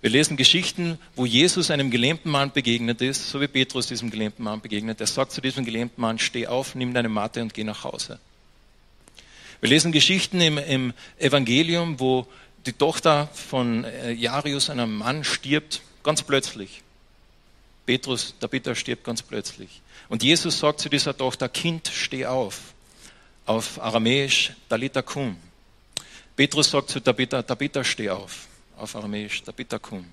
Wir 0.00 0.08
lesen 0.08 0.38
Geschichten, 0.38 0.98
wo 1.14 1.26
Jesus 1.26 1.70
einem 1.70 1.90
gelähmten 1.90 2.30
Mann 2.30 2.52
begegnet 2.52 3.02
ist, 3.02 3.28
so 3.28 3.42
wie 3.42 3.48
Petrus 3.48 3.86
diesem 3.86 4.10
gelähmten 4.10 4.42
Mann 4.42 4.62
begegnet. 4.62 4.98
Er 4.98 5.06
sagt 5.06 5.32
zu 5.32 5.42
diesem 5.42 5.66
gelähmten 5.66 6.00
Mann, 6.00 6.18
steh 6.18 6.46
auf, 6.46 6.74
nimm 6.74 6.94
deine 6.94 7.10
Matte 7.10 7.42
und 7.42 7.52
geh 7.52 7.64
nach 7.64 7.84
Hause. 7.84 8.18
Wir 9.60 9.68
lesen 9.68 9.92
Geschichten 9.92 10.40
im, 10.40 10.56
im 10.56 10.94
Evangelium, 11.18 12.00
wo 12.00 12.26
die 12.64 12.72
Tochter 12.72 13.28
von 13.34 13.84
äh, 13.84 14.12
Jarius, 14.12 14.70
einem 14.70 14.96
Mann, 14.96 15.22
stirbt, 15.22 15.82
ganz 16.02 16.22
plötzlich. 16.22 16.82
Petrus, 17.84 18.34
der 18.40 18.48
Peter 18.48 18.74
stirbt 18.74 19.04
ganz 19.04 19.20
plötzlich. 19.20 19.82
Und 20.10 20.22
Jesus 20.22 20.58
sagt 20.58 20.80
zu 20.80 20.90
dieser 20.90 21.16
Tochter, 21.16 21.48
Kind, 21.48 21.88
steh 21.88 22.26
auf 22.26 22.74
auf 23.50 23.82
Aramäisch 23.82 24.52
Dalita 24.68 25.02
kum. 25.02 25.36
Petrus 26.36 26.70
sagt 26.70 26.90
zu 26.90 27.00
Tabitha, 27.00 27.42
Tabitha, 27.42 27.82
steh 27.82 28.08
auf. 28.08 28.46
Auf 28.76 28.94
Aramäisch 28.94 29.42
Tabitha 29.42 29.76
kum. 29.80 30.06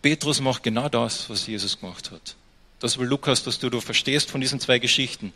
Petrus 0.00 0.40
macht 0.40 0.62
genau 0.62 0.88
das, 0.88 1.28
was 1.28 1.46
Jesus 1.46 1.78
gemacht 1.78 2.10
hat. 2.10 2.34
Das 2.80 2.96
will 2.96 3.06
Lukas, 3.06 3.44
dass 3.44 3.58
du, 3.58 3.68
du 3.68 3.82
verstehst 3.82 4.30
von 4.30 4.40
diesen 4.40 4.58
zwei 4.58 4.78
Geschichten. 4.78 5.34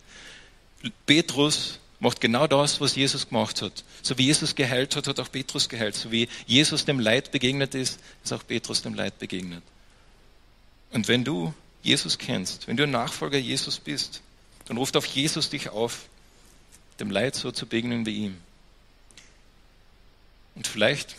Petrus 1.05 1.79
macht 2.00 2.22
genau 2.22 2.46
das, 2.46 2.81
was 2.81 2.96
Jesus 2.96 3.29
gemacht 3.29 3.61
hat. 3.61 3.85
So 4.00 4.16
wie 4.16 4.24
Jesus 4.24 4.55
geheilt 4.55 4.96
hat, 4.96 5.07
hat 5.07 5.20
auch 5.20 5.31
Petrus 5.31 5.68
geheilt. 5.68 5.94
So 5.94 6.11
wie 6.11 6.26
Jesus 6.46 6.87
dem 6.87 6.98
Leid 6.98 7.33
begegnet 7.33 7.74
ist, 7.74 8.00
ist 8.24 8.33
auch 8.33 8.46
Petrus 8.46 8.81
dem 8.81 8.94
Leid 8.94 9.18
begegnet. 9.18 9.62
Und 10.90 11.07
wenn 11.07 11.22
du 11.22 11.52
Jesus 11.87 12.18
kennst, 12.18 12.66
wenn 12.68 12.77
du 12.77 12.83
ein 12.83 12.90
Nachfolger 12.90 13.38
Jesus 13.38 13.79
bist, 13.79 14.20
dann 14.66 14.77
ruft 14.77 14.96
auf 14.96 15.07
Jesus 15.07 15.51
dich 15.51 15.68
auf, 15.68 16.07
dem 16.99 17.11
Leid 17.11 17.35
so 17.35 17.53
zu 17.53 17.66
begegnen 17.66 18.05
wie 18.07 18.25
ihm. 18.25 18.37
Und 20.55 20.66
vielleicht 20.66 21.14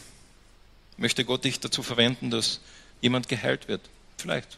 möchte 0.97 1.23
Gott 1.23 1.45
dich 1.45 1.59
dazu 1.59 1.83
verwenden, 1.83 2.31
dass 2.31 2.59
jemand 3.01 3.29
geheilt 3.29 3.67
wird. 3.67 3.81
Vielleicht. 4.17 4.57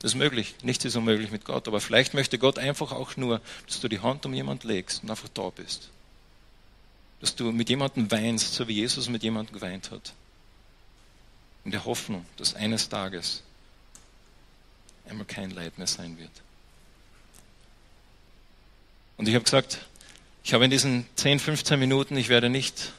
Das 0.00 0.12
ist 0.12 0.18
möglich. 0.18 0.54
Nichts 0.62 0.84
ist 0.84 0.96
unmöglich 0.96 1.30
mit 1.30 1.44
Gott. 1.44 1.66
Aber 1.68 1.80
vielleicht 1.80 2.14
möchte 2.14 2.38
Gott 2.38 2.58
einfach 2.58 2.92
auch 2.92 3.16
nur, 3.16 3.40
dass 3.66 3.80
du 3.80 3.88
die 3.88 4.00
Hand 4.00 4.24
um 4.26 4.34
jemand 4.34 4.64
legst 4.64 5.02
und 5.02 5.10
einfach 5.10 5.28
da 5.28 5.50
bist. 5.50 5.90
dass 7.20 7.36
du 7.36 7.52
mit 7.52 7.68
jemandem 7.68 8.10
weinst, 8.10 8.54
so 8.54 8.66
wie 8.66 8.74
Jesus 8.74 9.08
mit 9.10 9.22
jemandem 9.22 9.54
geweint 9.54 9.90
hat. 9.90 10.14
In 11.66 11.70
der 11.70 11.84
Hoffnung, 11.84 12.24
dass 12.38 12.54
eines 12.54 12.88
Tages 12.88 13.42
einmal 15.10 15.26
kein 15.26 15.50
Leid 15.50 15.76
mehr 15.76 15.86
sein 15.86 16.16
wird. 16.18 16.30
Und 19.16 19.28
ich 19.28 19.34
habe 19.34 19.44
gesagt, 19.44 19.78
ich 20.44 20.54
habe 20.54 20.64
in 20.64 20.70
diesen 20.70 21.06
10, 21.16 21.40
15 21.40 21.78
Minuten, 21.78 22.16
ich 22.16 22.28
werde 22.28 22.48
nicht 22.48 22.92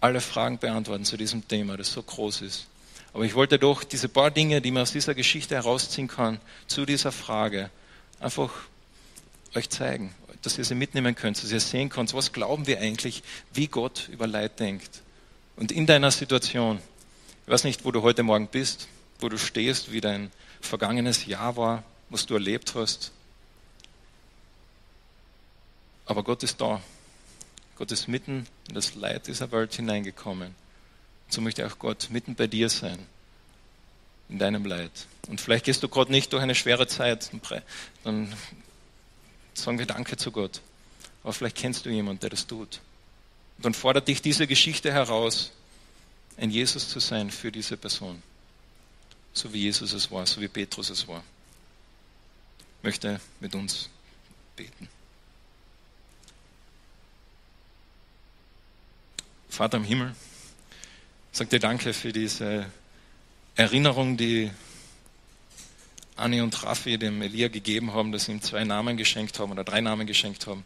alle 0.00 0.20
Fragen 0.20 0.58
beantworten 0.58 1.04
zu 1.04 1.16
diesem 1.16 1.48
Thema, 1.48 1.76
das 1.76 1.90
so 1.92 2.02
groß 2.02 2.42
ist. 2.42 2.66
Aber 3.12 3.24
ich 3.24 3.34
wollte 3.34 3.58
doch 3.58 3.82
diese 3.82 4.08
paar 4.08 4.30
Dinge, 4.30 4.60
die 4.60 4.70
man 4.70 4.82
aus 4.82 4.92
dieser 4.92 5.14
Geschichte 5.14 5.54
herausziehen 5.54 6.08
kann, 6.08 6.40
zu 6.66 6.84
dieser 6.84 7.12
Frage 7.12 7.70
einfach 8.20 8.50
euch 9.54 9.70
zeigen, 9.70 10.14
dass 10.42 10.58
ihr 10.58 10.64
sie 10.64 10.74
mitnehmen 10.74 11.14
könnt, 11.14 11.42
dass 11.42 11.50
ihr 11.50 11.60
sehen 11.60 11.88
könnt, 11.88 12.12
was 12.12 12.32
glauben 12.32 12.66
wir 12.66 12.80
eigentlich, 12.80 13.22
wie 13.52 13.68
Gott 13.68 14.08
über 14.12 14.26
Leid 14.26 14.60
denkt. 14.60 15.02
Und 15.56 15.72
in 15.72 15.86
deiner 15.86 16.10
Situation, 16.10 16.80
ich 17.46 17.52
weiß 17.52 17.64
nicht, 17.64 17.84
wo 17.84 17.92
du 17.92 18.02
heute 18.02 18.22
Morgen 18.22 18.48
bist, 18.48 18.88
wo 19.20 19.28
du 19.28 19.38
stehst, 19.38 19.92
wie 19.92 20.00
dein 20.00 20.30
vergangenes 20.66 21.26
Jahr 21.26 21.56
war, 21.56 21.84
was 22.10 22.26
du 22.26 22.34
erlebt 22.34 22.74
hast. 22.74 23.12
Aber 26.06 26.22
Gott 26.22 26.42
ist 26.42 26.60
da. 26.60 26.80
Gott 27.76 27.90
ist 27.90 28.08
mitten 28.08 28.46
in 28.68 28.74
das 28.74 28.94
Leid 28.94 29.26
dieser 29.26 29.50
Welt 29.50 29.74
hineingekommen. 29.74 30.54
So 31.28 31.40
möchte 31.40 31.66
auch 31.66 31.78
Gott 31.78 32.08
mitten 32.10 32.34
bei 32.34 32.46
dir 32.46 32.68
sein, 32.68 32.98
in 34.28 34.38
deinem 34.38 34.64
Leid. 34.64 34.92
Und 35.28 35.40
vielleicht 35.40 35.64
gehst 35.64 35.82
du 35.82 35.88
gerade 35.88 36.12
nicht 36.12 36.32
durch 36.32 36.42
eine 36.42 36.54
schwere 36.54 36.86
Zeit, 36.86 37.30
dann 38.04 38.32
sagen 39.54 39.78
wir 39.78 39.86
Danke 39.86 40.16
zu 40.16 40.30
Gott. 40.30 40.60
Aber 41.22 41.32
vielleicht 41.32 41.56
kennst 41.56 41.86
du 41.86 41.90
jemanden, 41.90 42.20
der 42.20 42.30
das 42.30 42.46
tut. 42.46 42.80
Und 43.56 43.64
dann 43.64 43.74
fordert 43.74 44.08
dich 44.08 44.20
diese 44.20 44.46
Geschichte 44.46 44.92
heraus, 44.92 45.52
ein 46.36 46.50
Jesus 46.50 46.88
zu 46.88 47.00
sein 47.00 47.30
für 47.30 47.50
diese 47.50 47.76
Person. 47.76 48.22
So 49.34 49.52
wie 49.52 49.62
Jesus 49.62 49.92
es 49.92 50.10
war, 50.10 50.24
so 50.26 50.40
wie 50.40 50.48
Petrus 50.48 50.90
es 50.90 51.06
war. 51.08 51.22
Ich 52.78 52.84
möchte 52.84 53.20
mit 53.40 53.54
uns 53.54 53.90
beten. 54.56 54.88
Vater 59.48 59.76
im 59.76 59.84
Himmel, 59.84 60.14
sage 61.32 61.50
dir 61.50 61.60
danke 61.60 61.92
für 61.92 62.12
diese 62.12 62.70
Erinnerung, 63.56 64.16
die 64.16 64.50
Anni 66.16 66.40
und 66.40 66.62
Raffi 66.62 66.98
dem 66.98 67.22
Elia 67.22 67.48
gegeben 67.48 67.92
haben, 67.92 68.12
dass 68.12 68.24
sie 68.24 68.32
ihm 68.32 68.42
zwei 68.42 68.64
Namen 68.64 68.96
geschenkt 68.96 69.38
haben 69.38 69.52
oder 69.52 69.64
drei 69.64 69.80
Namen 69.80 70.06
geschenkt 70.06 70.46
haben, 70.46 70.64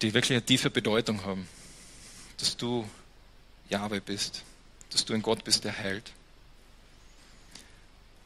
die 0.00 0.14
wirklich 0.14 0.32
eine 0.32 0.44
tiefe 0.44 0.70
Bedeutung 0.70 1.24
haben. 1.24 1.48
Dass 2.38 2.56
du 2.56 2.88
Jahwe 3.68 4.00
bist, 4.00 4.42
dass 4.90 5.04
du 5.04 5.14
ein 5.14 5.22
Gott 5.22 5.44
bist, 5.44 5.64
der 5.64 5.76
heilt. 5.76 6.12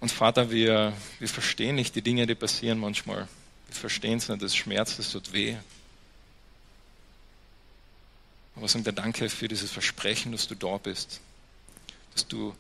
Und 0.00 0.10
Vater, 0.10 0.50
wir, 0.50 0.94
wir 1.18 1.28
verstehen 1.28 1.76
nicht 1.76 1.94
die 1.94 2.02
Dinge, 2.02 2.26
die 2.26 2.34
passieren 2.34 2.78
manchmal. 2.78 3.28
Wir 3.68 3.76
verstehen 3.76 4.18
es 4.18 4.28
nicht, 4.28 4.42
das 4.42 4.56
schmerzt, 4.56 4.98
das 4.98 5.12
tut 5.12 5.32
weh. 5.32 5.56
Aber 8.56 8.66
sagen 8.66 8.84
dir 8.84 8.92
Danke 8.92 9.28
für 9.28 9.46
dieses 9.46 9.70
Versprechen, 9.70 10.32
dass 10.32 10.48
du 10.48 10.54
da 10.54 10.78
bist, 10.78 11.20
dass 12.14 12.26
du 12.26 12.54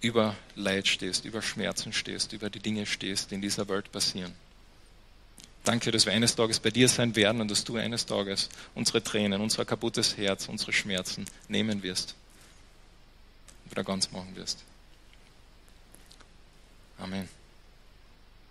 über 0.00 0.36
Leid 0.54 0.88
stehst, 0.88 1.24
über 1.24 1.42
Schmerzen 1.42 1.92
stehst, 1.92 2.32
über 2.32 2.50
die 2.50 2.60
Dinge 2.60 2.86
stehst, 2.86 3.30
die 3.30 3.34
in 3.36 3.42
dieser 3.42 3.68
Welt 3.68 3.90
passieren. 3.92 4.32
Danke, 5.64 5.90
dass 5.90 6.06
wir 6.06 6.12
eines 6.12 6.34
Tages 6.34 6.60
bei 6.60 6.70
dir 6.70 6.88
sein 6.88 7.14
werden 7.14 7.40
und 7.40 7.50
dass 7.50 7.64
du 7.64 7.76
eines 7.76 8.06
Tages 8.06 8.48
unsere 8.74 9.02
Tränen, 9.02 9.40
unser 9.40 9.64
kaputtes 9.64 10.16
Herz, 10.16 10.48
unsere 10.48 10.72
Schmerzen 10.72 11.26
nehmen 11.48 11.82
wirst 11.82 12.14
und 13.64 13.72
wieder 13.72 13.84
ganz 13.84 14.10
machen 14.10 14.34
wirst. 14.34 14.64
Amen. 17.00 17.37